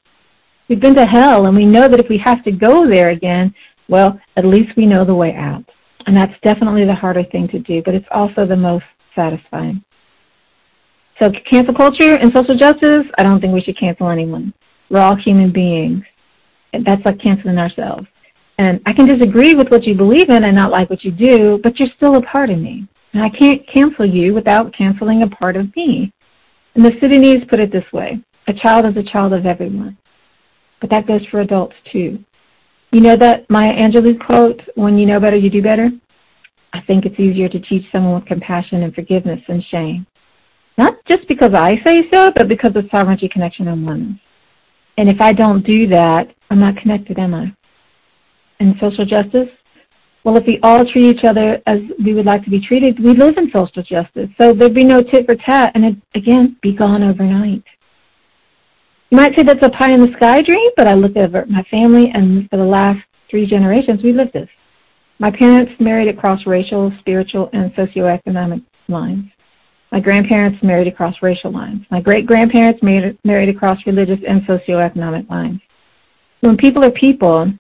We've 0.68 0.80
been 0.80 0.96
to 0.96 1.06
hell, 1.06 1.48
and 1.48 1.56
we 1.56 1.66
know 1.66 1.88
that 1.88 2.00
if 2.00 2.10
we 2.10 2.22
have 2.24 2.44
to 2.44 2.52
go 2.52 2.88
there 2.88 3.10
again, 3.10 3.54
well, 3.88 4.20
at 4.38 4.46
least 4.46 4.76
we 4.78 4.86
know 4.86 5.04
the 5.04 5.16
way 5.16 5.34
out. 5.36 5.64
And 6.06 6.16
that's 6.16 6.34
definitely 6.44 6.86
the 6.86 6.96
harder 6.96 7.24
thing 7.24 7.48
to 7.50 7.60
do, 7.60 7.82
but 7.84 7.96
it's 7.96 8.08
also 8.12 8.46
the 8.46 8.56
most 8.56 8.86
satisfying. 9.16 9.84
So 11.22 11.30
cancel 11.50 11.74
culture 11.74 12.16
and 12.16 12.32
social 12.34 12.56
justice, 12.56 13.06
I 13.18 13.24
don't 13.24 13.42
think 13.42 13.54
we 13.54 13.62
should 13.62 13.78
cancel 13.78 14.10
anyone. 14.10 14.54
We're 14.90 15.02
all 15.02 15.16
human 15.16 15.52
beings. 15.52 16.04
That's 16.86 17.04
like 17.04 17.20
canceling 17.20 17.58
ourselves. 17.58 18.08
And 18.60 18.80
I 18.86 18.94
can 18.94 19.08
disagree 19.08 19.56
with 19.56 19.70
what 19.70 19.84
you 19.84 19.96
believe 19.96 20.30
in 20.30 20.46
and 20.46 20.56
not 20.56 20.72
like 20.72 20.90
what 20.90 21.04
you 21.04 21.12
do, 21.12 21.60
but 21.64 21.80
you're 21.80 21.90
still 21.98 22.16
a 22.16 22.22
part 22.22 22.50
of 22.50 22.60
me. 22.60 22.88
And 23.14 23.24
I 23.24 23.30
can't 23.30 23.62
cancel 23.68 24.06
you 24.06 24.34
without 24.34 24.74
canceling 24.74 25.24
a 25.24 25.28
part 25.28 25.56
of 25.58 25.76
me. 25.76 26.14
And 26.76 26.86
the 26.86 26.94
Sudanese 27.00 27.44
put 27.50 27.60
it 27.60 27.72
this 27.72 27.92
way 27.92 28.22
a 28.48 28.54
child 28.54 28.86
is 28.86 28.98
a 28.98 29.12
child 29.12 29.34
of 29.34 29.46
everyone. 29.46 29.98
But 30.82 30.90
that 30.90 31.08
goes 31.08 31.22
for 31.30 31.42
adults 31.42 31.76
too. 31.92 32.24
You 32.92 33.02
know 33.02 33.16
that 33.16 33.48
Maya 33.50 33.70
Angelou 33.70 34.20
quote, 34.26 34.62
when 34.76 34.98
you 34.98 35.06
know 35.06 35.20
better, 35.20 35.36
you 35.36 35.50
do 35.50 35.62
better? 35.62 35.90
I 36.74 36.82
think 36.82 37.06
it's 37.06 37.20
easier 37.20 37.50
to 37.50 37.60
teach 37.60 37.84
someone 37.92 38.16
with 38.16 38.26
compassion 38.26 38.84
and 38.84 38.94
forgiveness 38.94 39.40
than 39.48 39.64
shame. 39.70 40.08
Not 40.78 40.96
just 41.08 41.28
because 41.28 41.54
I 41.54 41.82
say 41.86 42.10
so, 42.12 42.32
but 42.36 42.48
because 42.48 42.76
of 42.76 42.86
sovereignty, 42.90 43.30
connection, 43.30 43.68
and 43.68 43.86
oneness. 43.86 44.20
And 44.98 45.12
if 45.12 45.22
I 45.22 45.34
don't 45.34 45.66
do 45.66 45.88
that, 45.90 46.34
I'm 46.50 46.60
not 46.60 46.78
connected, 46.78 47.20
am 47.20 47.34
I? 47.34 47.54
And 48.60 48.76
social 48.80 49.06
justice? 49.06 49.50
Well, 50.24 50.38
if 50.38 50.46
we 50.46 50.60
all 50.64 50.84
treat 50.86 51.06
each 51.06 51.24
other 51.24 51.62
as 51.66 51.80
we 52.04 52.14
would 52.14 52.26
like 52.26 52.44
to 52.44 52.50
be 52.50 52.60
treated, 52.60 53.00
we 53.00 53.14
live 53.14 53.38
in 53.38 53.52
social 53.56 53.84
justice. 53.84 54.30
So 54.40 54.54
there'd 54.54 54.74
be 54.74 54.84
no 54.84 55.02
tit 55.02 55.26
for 55.26 55.36
tat, 55.36 55.72
and 55.76 55.86
it, 55.86 55.96
again, 56.14 56.58
be 56.62 56.74
gone 56.74 57.04
overnight. 57.04 57.64
You 59.10 59.18
might 59.18 59.36
say 59.36 59.44
that's 59.44 59.66
a 59.66 59.70
pie 59.70 59.92
in 59.92 60.02
the 60.02 60.14
sky 60.18 60.42
dream, 60.42 60.72
but 60.76 60.88
I 60.88 60.94
look 60.94 61.16
over 61.16 61.46
my 61.48 61.64
family, 61.72 62.12
and 62.14 62.50
for 62.50 62.58
the 62.58 62.64
last 62.64 63.00
three 63.32 63.48
generations, 63.48 64.04
we 64.04 64.14
lived 64.14 64.34
this. 64.34 64.50
My 65.20 65.32
parents 65.32 65.72
married 65.80 66.08
across 66.08 66.46
racial, 66.46 66.92
spiritual, 67.00 67.50
and 67.54 67.74
socioeconomic 67.74 68.64
lines. 68.88 69.26
My 69.92 70.00
grandparents 70.00 70.62
married 70.62 70.88
across 70.88 71.16
racial 71.22 71.52
lines. 71.52 71.86
My 71.90 72.02
great 72.02 72.28
grandparents 72.28 72.84
married, 72.84 73.18
married 73.24 73.50
across 73.50 73.78
religious 73.88 74.20
and 74.28 74.42
socioeconomic 74.44 75.30
lines. 75.30 75.60
When 76.42 76.56
people 76.58 76.86
are 76.86 76.92
people, 76.92 77.52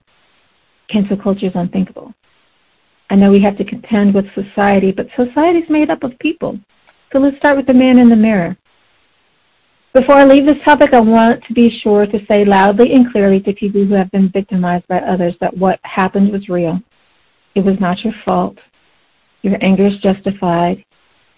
cancel 0.89 1.17
culture 1.17 1.47
is 1.47 1.53
unthinkable. 1.55 2.13
I 3.09 3.15
know 3.15 3.31
we 3.31 3.41
have 3.41 3.57
to 3.57 3.65
contend 3.65 4.13
with 4.13 4.25
society, 4.35 4.91
but 4.91 5.07
society 5.15 5.59
is 5.59 5.69
made 5.69 5.89
up 5.89 6.03
of 6.03 6.17
people. 6.19 6.59
So 7.11 7.19
let's 7.19 7.37
start 7.37 7.57
with 7.57 7.65
the 7.65 7.73
man 7.73 7.99
in 7.99 8.09
the 8.09 8.15
mirror. 8.15 8.55
Before 9.93 10.15
I 10.15 10.25
leave 10.25 10.45
this 10.45 10.63
topic, 10.63 10.93
I 10.93 10.99
want 10.99 11.43
to 11.45 11.53
be 11.53 11.79
sure 11.81 12.05
to 12.05 12.19
say 12.31 12.45
loudly 12.45 12.93
and 12.93 13.11
clearly 13.11 13.39
to 13.41 13.53
people 13.53 13.83
who 13.83 13.95
have 13.95 14.11
been 14.11 14.29
victimized 14.29 14.87
by 14.87 14.99
others 14.99 15.33
that 15.41 15.57
what 15.57 15.79
happened 15.83 16.31
was 16.31 16.47
real. 16.47 16.79
It 17.55 17.61
was 17.61 17.75
not 17.79 18.03
your 18.03 18.13
fault. 18.23 18.57
Your 19.41 19.57
anger 19.63 19.87
is 19.87 19.97
justified. 20.03 20.85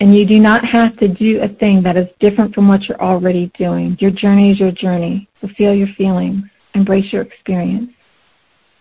And 0.01 0.13
you 0.13 0.25
do 0.25 0.39
not 0.41 0.65
have 0.65 0.97
to 0.97 1.07
do 1.07 1.39
a 1.41 1.47
thing 1.59 1.81
that 1.83 1.95
is 1.95 2.07
different 2.19 2.53
from 2.53 2.67
what 2.67 2.83
you're 2.83 3.01
already 3.01 3.49
doing. 3.57 3.95
Your 4.01 4.11
journey 4.11 4.51
is 4.51 4.59
your 4.59 4.71
journey. 4.71 5.29
So 5.39 5.47
feel 5.57 5.73
your 5.73 5.87
feelings. 5.97 6.43
Embrace 6.73 7.13
your 7.13 7.21
experience. 7.21 7.91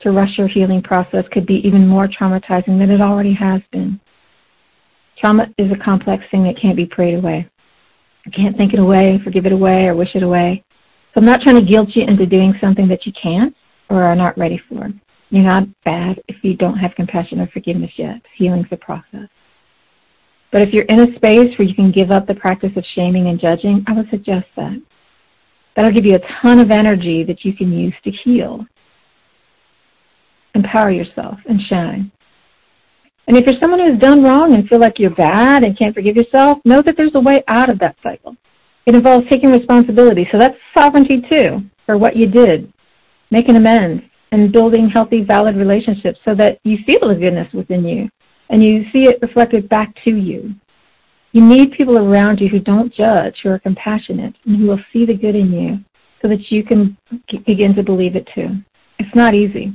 To 0.02 0.12
rush 0.12 0.38
your 0.38 0.48
healing 0.48 0.82
process 0.82 1.24
could 1.30 1.46
be 1.46 1.60
even 1.66 1.86
more 1.86 2.08
traumatizing 2.08 2.78
than 2.78 2.90
it 2.90 3.00
already 3.00 3.34
has 3.34 3.60
been. 3.70 4.00
Trauma 5.18 5.46
is 5.58 5.70
a 5.70 5.84
complex 5.84 6.24
thing 6.30 6.44
that 6.44 6.60
can't 6.60 6.76
be 6.76 6.86
prayed 6.86 7.14
away. 7.14 7.48
You 8.24 8.32
can't 8.32 8.56
think 8.56 8.72
it 8.72 8.78
away, 8.78 9.20
forgive 9.22 9.46
it 9.46 9.52
away, 9.52 9.84
or 9.86 9.94
wish 9.94 10.14
it 10.14 10.22
away. 10.22 10.64
So 11.12 11.20
I'm 11.20 11.26
not 11.26 11.42
trying 11.42 11.56
to 11.56 11.70
guilt 11.70 11.90
you 11.94 12.04
into 12.06 12.24
doing 12.24 12.54
something 12.60 12.88
that 12.88 13.04
you 13.04 13.12
can't 13.20 13.54
or 13.90 14.04
are 14.04 14.16
not 14.16 14.38
ready 14.38 14.60
for. 14.68 14.88
You're 15.30 15.42
not 15.42 15.68
bad 15.84 16.22
if 16.28 16.36
you 16.42 16.56
don't 16.56 16.78
have 16.78 16.94
compassion 16.94 17.40
or 17.40 17.48
forgiveness 17.48 17.90
yet. 17.96 18.22
Healing's 18.36 18.66
a 18.70 18.76
process. 18.76 19.28
But 20.52 20.62
if 20.62 20.72
you're 20.72 20.84
in 20.84 21.00
a 21.00 21.14
space 21.16 21.56
where 21.58 21.68
you 21.68 21.74
can 21.74 21.92
give 21.92 22.10
up 22.10 22.26
the 22.26 22.34
practice 22.34 22.72
of 22.76 22.84
shaming 22.94 23.28
and 23.28 23.38
judging, 23.38 23.84
I 23.86 23.92
would 23.92 24.10
suggest 24.10 24.46
that. 24.56 24.80
That'll 25.76 25.92
give 25.92 26.06
you 26.06 26.16
a 26.16 26.42
ton 26.42 26.58
of 26.58 26.70
energy 26.70 27.22
that 27.24 27.44
you 27.44 27.52
can 27.52 27.70
use 27.70 27.94
to 28.04 28.10
heal. 28.10 28.66
Empower 30.54 30.90
yourself 30.90 31.38
and 31.48 31.60
shine. 31.68 32.10
And 33.26 33.36
if 33.36 33.46
you're 33.46 33.60
someone 33.60 33.80
who's 33.80 33.98
done 34.00 34.22
wrong 34.24 34.54
and 34.54 34.68
feel 34.68 34.80
like 34.80 34.98
you're 34.98 35.14
bad 35.14 35.64
and 35.64 35.78
can't 35.78 35.94
forgive 35.94 36.16
yourself, 36.16 36.58
know 36.64 36.82
that 36.82 36.96
there's 36.96 37.14
a 37.14 37.20
way 37.20 37.42
out 37.48 37.70
of 37.70 37.78
that 37.78 37.96
cycle. 38.02 38.36
It 38.86 38.94
involves 38.94 39.28
taking 39.30 39.52
responsibility. 39.52 40.26
So 40.32 40.38
that's 40.38 40.56
sovereignty 40.76 41.22
too, 41.30 41.60
for 41.86 41.96
what 41.96 42.16
you 42.16 42.26
did. 42.26 42.72
Making 43.30 43.56
amends 43.56 44.02
and 44.32 44.52
building 44.52 44.88
healthy, 44.88 45.22
valid 45.22 45.56
relationships 45.56 46.18
so 46.24 46.34
that 46.36 46.58
you 46.64 46.78
feel 46.86 47.08
the 47.08 47.14
goodness 47.14 47.52
within 47.52 47.84
you 47.84 48.08
and 48.50 48.62
you 48.62 48.82
see 48.92 49.08
it 49.08 49.22
reflected 49.22 49.68
back 49.68 49.94
to 50.04 50.10
you. 50.10 50.54
You 51.32 51.42
need 51.42 51.72
people 51.72 51.98
around 51.98 52.40
you 52.40 52.48
who 52.48 52.58
don't 52.58 52.92
judge, 52.92 53.36
who 53.42 53.50
are 53.50 53.60
compassionate, 53.60 54.34
and 54.44 54.56
who 54.56 54.66
will 54.66 54.80
see 54.92 55.06
the 55.06 55.14
good 55.14 55.36
in 55.36 55.52
you 55.52 55.78
so 56.20 56.28
that 56.28 56.50
you 56.50 56.64
can 56.64 56.96
begin 57.46 57.74
to 57.76 57.82
believe 57.82 58.16
it 58.16 58.28
too. 58.34 58.48
It's 58.98 59.14
not 59.14 59.34
easy. 59.34 59.72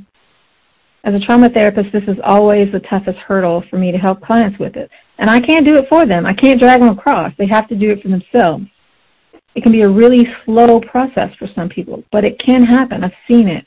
As 1.06 1.14
a 1.14 1.20
trauma 1.20 1.48
therapist, 1.48 1.92
this 1.92 2.02
is 2.08 2.16
always 2.24 2.66
the 2.72 2.80
toughest 2.80 3.16
hurdle 3.18 3.62
for 3.70 3.78
me 3.78 3.92
to 3.92 3.96
help 3.96 4.20
clients 4.20 4.58
with 4.58 4.74
it. 4.74 4.90
And 5.18 5.30
I 5.30 5.38
can't 5.38 5.64
do 5.64 5.76
it 5.76 5.86
for 5.88 6.04
them. 6.04 6.26
I 6.26 6.32
can't 6.32 6.60
drag 6.60 6.80
them 6.80 6.98
across. 6.98 7.32
They 7.38 7.46
have 7.46 7.68
to 7.68 7.76
do 7.76 7.92
it 7.92 8.02
for 8.02 8.08
themselves. 8.08 8.64
It 9.54 9.62
can 9.62 9.70
be 9.70 9.82
a 9.82 9.88
really 9.88 10.26
slow 10.44 10.80
process 10.80 11.30
for 11.38 11.46
some 11.54 11.68
people, 11.68 12.02
but 12.10 12.24
it 12.24 12.40
can 12.44 12.64
happen. 12.64 13.04
I've 13.04 13.12
seen 13.30 13.46
it. 13.46 13.66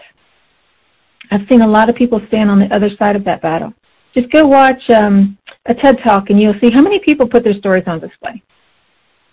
I've 1.31 1.47
seen 1.49 1.61
a 1.61 1.67
lot 1.67 1.89
of 1.89 1.95
people 1.95 2.19
stand 2.27 2.51
on 2.51 2.59
the 2.59 2.75
other 2.75 2.89
side 2.99 3.15
of 3.15 3.23
that 3.23 3.41
battle. 3.41 3.73
Just 4.13 4.29
go 4.33 4.45
watch 4.45 4.81
um, 4.89 5.37
a 5.65 5.73
TED 5.73 5.99
Talk 6.05 6.29
and 6.29 6.41
you'll 6.41 6.59
see 6.61 6.71
how 6.73 6.81
many 6.81 6.99
people 6.99 7.25
put 7.25 7.45
their 7.45 7.53
stories 7.53 7.85
on 7.87 8.01
display. 8.01 8.43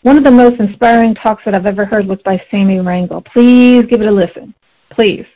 One 0.02 0.16
of 0.16 0.22
the 0.22 0.30
most 0.30 0.60
inspiring 0.60 1.16
talks 1.16 1.42
that 1.44 1.56
I've 1.56 1.66
ever 1.66 1.84
heard 1.84 2.06
was 2.06 2.20
by 2.24 2.40
Sammy 2.52 2.76
Rangel. 2.76 3.26
Please 3.26 3.82
give 3.90 4.00
it 4.00 4.06
a 4.06 4.12
listen. 4.12 4.54
Please. 4.92 5.26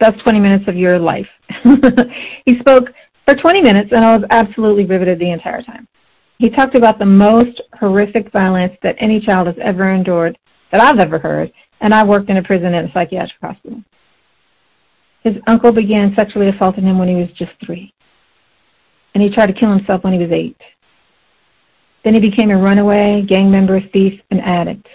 That's 0.00 0.20
20 0.22 0.40
minutes 0.40 0.64
of 0.68 0.76
your 0.76 0.98
life. 0.98 1.28
he 2.44 2.58
spoke 2.58 2.88
for 3.26 3.34
20 3.34 3.62
minutes 3.62 3.90
and 3.92 4.04
I 4.04 4.16
was 4.16 4.26
absolutely 4.30 4.84
riveted 4.84 5.18
the 5.18 5.30
entire 5.30 5.62
time. 5.62 5.88
He 6.38 6.50
talked 6.50 6.76
about 6.76 6.98
the 6.98 7.06
most 7.06 7.62
horrific 7.78 8.30
violence 8.30 8.74
that 8.82 8.96
any 8.98 9.20
child 9.20 9.46
has 9.46 9.56
ever 9.62 9.90
endured 9.90 10.36
that 10.70 10.80
I've 10.80 10.98
ever 10.98 11.18
heard, 11.18 11.50
and 11.80 11.94
I 11.94 12.04
worked 12.04 12.28
in 12.28 12.36
a 12.36 12.42
prison 12.42 12.74
and 12.74 12.88
a 12.88 12.92
psychiatric 12.92 13.40
hospital. 13.40 13.82
His 15.22 15.34
uncle 15.46 15.72
began 15.72 16.14
sexually 16.16 16.48
assaulting 16.48 16.84
him 16.84 16.98
when 16.98 17.08
he 17.08 17.14
was 17.14 17.28
just 17.38 17.52
three. 17.64 17.92
And 19.14 19.22
he 19.22 19.30
tried 19.30 19.46
to 19.46 19.58
kill 19.58 19.74
himself 19.74 20.04
when 20.04 20.12
he 20.12 20.18
was 20.18 20.30
eight. 20.30 20.60
Then 22.04 22.14
he 22.14 22.20
became 22.20 22.50
a 22.50 22.58
runaway, 22.58 23.24
gang 23.26 23.50
member, 23.50 23.80
thief, 23.92 24.20
and 24.30 24.40
addict. 24.40 24.86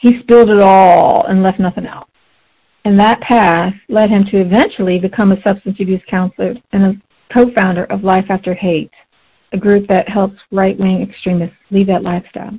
He 0.00 0.20
spilled 0.20 0.50
it 0.50 0.60
all 0.60 1.26
and 1.26 1.42
left 1.42 1.58
nothing 1.58 1.86
out. 1.86 2.08
And 2.88 2.98
that 3.00 3.20
path 3.20 3.74
led 3.90 4.08
him 4.08 4.24
to 4.30 4.40
eventually 4.40 4.98
become 4.98 5.30
a 5.30 5.42
substance 5.46 5.76
abuse 5.78 6.00
counselor 6.08 6.54
and 6.72 6.86
a 6.86 7.34
co-founder 7.34 7.84
of 7.84 8.02
Life 8.02 8.24
After 8.30 8.54
Hate, 8.54 8.90
a 9.52 9.58
group 9.58 9.86
that 9.88 10.08
helps 10.08 10.38
right-wing 10.50 11.02
extremists 11.02 11.58
leave 11.70 11.86
that 11.88 12.02
lifestyle. 12.02 12.58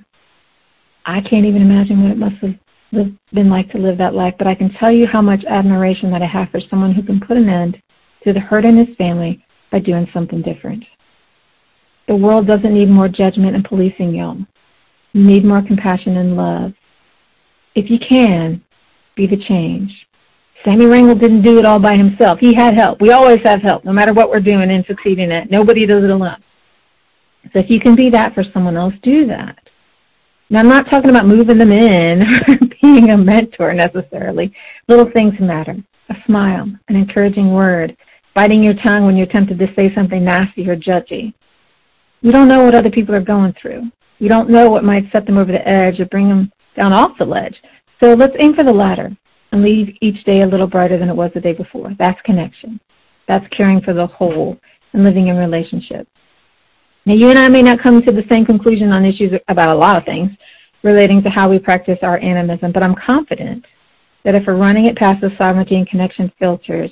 I 1.03 1.21
can't 1.21 1.47
even 1.47 1.63
imagine 1.63 2.03
what 2.03 2.11
it 2.11 2.17
must 2.19 2.35
have 2.43 3.07
been 3.33 3.49
like 3.49 3.71
to 3.71 3.79
live 3.79 3.97
that 3.97 4.13
life, 4.13 4.35
but 4.37 4.45
I 4.45 4.53
can 4.53 4.71
tell 4.73 4.91
you 4.91 5.07
how 5.11 5.19
much 5.19 5.43
admiration 5.45 6.11
that 6.11 6.21
I 6.21 6.27
have 6.27 6.51
for 6.51 6.61
someone 6.69 6.93
who 6.93 7.01
can 7.01 7.19
put 7.19 7.35
an 7.35 7.49
end 7.49 7.81
to 8.23 8.31
the 8.31 8.39
hurt 8.39 8.65
in 8.65 8.77
his 8.77 8.95
family 8.97 9.43
by 9.71 9.79
doing 9.79 10.07
something 10.13 10.43
different. 10.43 10.85
The 12.07 12.15
world 12.15 12.45
doesn't 12.45 12.75
need 12.75 12.91
more 12.91 13.07
judgment 13.07 13.55
and 13.55 13.65
policing, 13.65 14.13
y'all. 14.13 14.37
You 15.13 15.23
need 15.23 15.43
more 15.43 15.63
compassion 15.63 16.17
and 16.17 16.37
love. 16.37 16.73
If 17.73 17.89
you 17.89 17.97
can, 17.97 18.63
be 19.15 19.25
the 19.25 19.43
change. 19.47 19.91
Sammy 20.65 20.85
Rangel 20.85 21.19
didn't 21.19 21.43
do 21.43 21.57
it 21.57 21.65
all 21.65 21.79
by 21.79 21.95
himself. 21.95 22.39
He 22.39 22.53
had 22.53 22.75
help. 22.75 22.99
We 22.99 23.11
always 23.11 23.39
have 23.45 23.61
help, 23.61 23.85
no 23.85 23.93
matter 23.93 24.13
what 24.13 24.29
we're 24.29 24.41
doing 24.41 24.69
and 24.69 24.85
succeeding 24.85 25.31
at. 25.31 25.49
Nobody 25.49 25.85
does 25.85 26.03
it 26.03 26.09
alone. 26.09 26.43
So 27.53 27.59
if 27.59 27.69
you 27.69 27.79
can 27.79 27.95
be 27.95 28.09
that 28.09 28.33
for 28.33 28.43
someone 28.53 28.75
else, 28.75 28.93
do 29.01 29.25
that. 29.27 29.57
Now, 30.49 30.59
I'm 30.59 30.67
not 30.67 30.89
talking 30.89 31.09
about 31.09 31.27
moving 31.27 31.57
them 31.57 31.71
in 31.71 32.23
or 32.47 32.57
being 32.81 33.11
a 33.11 33.17
mentor 33.17 33.73
necessarily. 33.73 34.53
Little 34.87 35.09
things 35.15 35.33
matter. 35.39 35.75
A 36.09 36.15
smile, 36.25 36.65
an 36.87 36.95
encouraging 36.95 37.53
word, 37.53 37.95
biting 38.35 38.63
your 38.63 38.73
tongue 38.85 39.05
when 39.05 39.15
you're 39.15 39.27
tempted 39.27 39.59
to 39.59 39.67
say 39.75 39.93
something 39.95 40.23
nasty 40.23 40.67
or 40.67 40.75
judgy. 40.75 41.33
You 42.21 42.31
don't 42.31 42.47
know 42.47 42.65
what 42.65 42.75
other 42.75 42.89
people 42.89 43.15
are 43.15 43.21
going 43.21 43.53
through. 43.61 43.83
You 44.17 44.27
don't 44.27 44.49
know 44.49 44.69
what 44.69 44.83
might 44.83 45.09
set 45.13 45.25
them 45.25 45.37
over 45.37 45.51
the 45.51 45.65
edge 45.65 45.99
or 45.99 46.05
bring 46.05 46.27
them 46.27 46.51
down 46.77 46.91
off 46.91 47.11
the 47.17 47.25
ledge. 47.25 47.55
So 48.03 48.13
let's 48.13 48.35
aim 48.39 48.55
for 48.55 48.63
the 48.63 48.73
latter 48.73 49.15
and 49.51 49.63
leave 49.63 49.95
each 50.01 50.23
day 50.25 50.41
a 50.41 50.47
little 50.47 50.67
brighter 50.67 50.97
than 50.97 51.09
it 51.09 51.15
was 51.15 51.31
the 51.33 51.41
day 51.41 51.53
before. 51.53 51.93
That's 51.97 52.19
connection. 52.21 52.79
That's 53.27 53.45
caring 53.55 53.81
for 53.81 53.93
the 53.93 54.07
whole 54.07 54.57
and 54.93 55.03
living 55.03 55.27
in 55.27 55.37
relationship. 55.37 56.07
Now, 57.05 57.13
you 57.13 57.29
and 57.29 57.39
I 57.39 57.47
may 57.47 57.61
not 57.61 57.81
come 57.81 58.01
to 58.01 58.11
the 58.11 58.25
same 58.31 58.45
conclusion 58.45 58.91
on 58.91 59.05
issues 59.05 59.31
about 59.47 59.75
a 59.75 59.79
lot 59.79 59.97
of 59.97 60.05
things 60.05 60.31
relating 60.83 61.23
to 61.23 61.29
how 61.29 61.49
we 61.49 61.59
practice 61.59 61.97
our 62.01 62.17
animism, 62.19 62.71
but 62.71 62.83
I'm 62.83 62.95
confident 62.95 63.65
that 64.23 64.35
if 64.35 64.43
we're 64.45 64.55
running 64.55 64.85
it 64.85 64.97
past 64.97 65.21
the 65.21 65.31
sovereignty 65.41 65.75
and 65.75 65.87
connection 65.87 66.31
filters, 66.39 66.91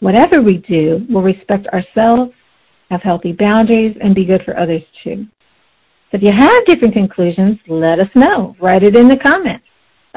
whatever 0.00 0.40
we 0.40 0.58
do 0.58 1.06
will 1.08 1.22
respect 1.22 1.66
ourselves, 1.68 2.32
have 2.90 3.02
healthy 3.02 3.32
boundaries, 3.32 3.96
and 4.00 4.14
be 4.14 4.24
good 4.24 4.42
for 4.44 4.58
others 4.58 4.82
too. 5.04 5.26
So 6.10 6.16
if 6.16 6.22
you 6.22 6.32
have 6.34 6.64
different 6.64 6.94
conclusions, 6.94 7.58
let 7.68 8.00
us 8.00 8.08
know. 8.14 8.56
Write 8.60 8.82
it 8.82 8.96
in 8.96 9.08
the 9.08 9.16
comments. 9.18 9.66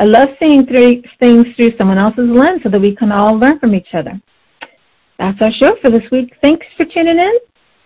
I 0.02 0.06
love 0.06 0.30
seeing 0.40 0.66
things 0.66 1.46
through 1.56 1.78
someone 1.78 2.00
else's 2.00 2.28
lens 2.28 2.62
so 2.64 2.70
that 2.70 2.82
we 2.82 2.96
can 2.96 3.12
all 3.12 3.38
learn 3.38 3.60
from 3.60 3.76
each 3.76 3.94
other. 3.94 4.20
That's 5.20 5.38
our 5.44 5.52
show 5.62 5.76
for 5.80 5.92
this 5.92 6.10
week. 6.12 6.34
Thanks 6.42 6.66
for 6.76 6.88
tuning 6.88 7.20
in. 7.20 7.34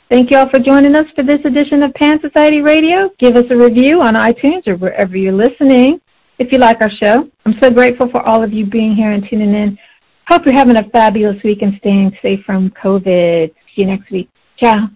Thank 0.10 0.32
you 0.32 0.38
all 0.38 0.50
for 0.50 0.60
joining 0.60 0.96
us 0.96 1.08
for 1.14 1.26
this 1.26 1.44
edition 1.44 1.84
of 1.84 1.94
Pan 1.96 2.22
Society 2.22 2.62
Radio. 2.62 3.10
Give 3.20 3.36
us 3.36 3.44
a 3.50 3.58
review 3.58 4.00
on 4.00 4.14
iTunes 4.14 4.66
or 4.66 4.78
wherever 4.78 5.18
you're 5.18 5.34
listening 5.34 6.00
if 6.40 6.54
you 6.54 6.58
like 6.58 6.78
our 6.80 6.92
show. 7.04 7.30
I'm 7.46 7.56
so 7.62 7.70
grateful 7.70 8.10
for 8.10 8.22
all 8.22 8.42
of 8.42 8.54
you 8.54 8.66
being 8.66 8.96
here 8.96 9.12
and 9.12 9.28
tuning 9.30 9.54
in. 9.54 9.78
Hope 10.30 10.44
you're 10.46 10.56
having 10.56 10.78
a 10.78 10.90
fabulous 10.92 11.44
week 11.44 11.64
and 11.64 11.74
staying 11.80 12.18
safe 12.22 12.40
from 12.46 12.72
COVID. 12.82 13.54
See 13.76 13.82
you 13.82 13.88
next 13.88 14.10
week. 14.10 14.30
Ciao. 14.58 14.88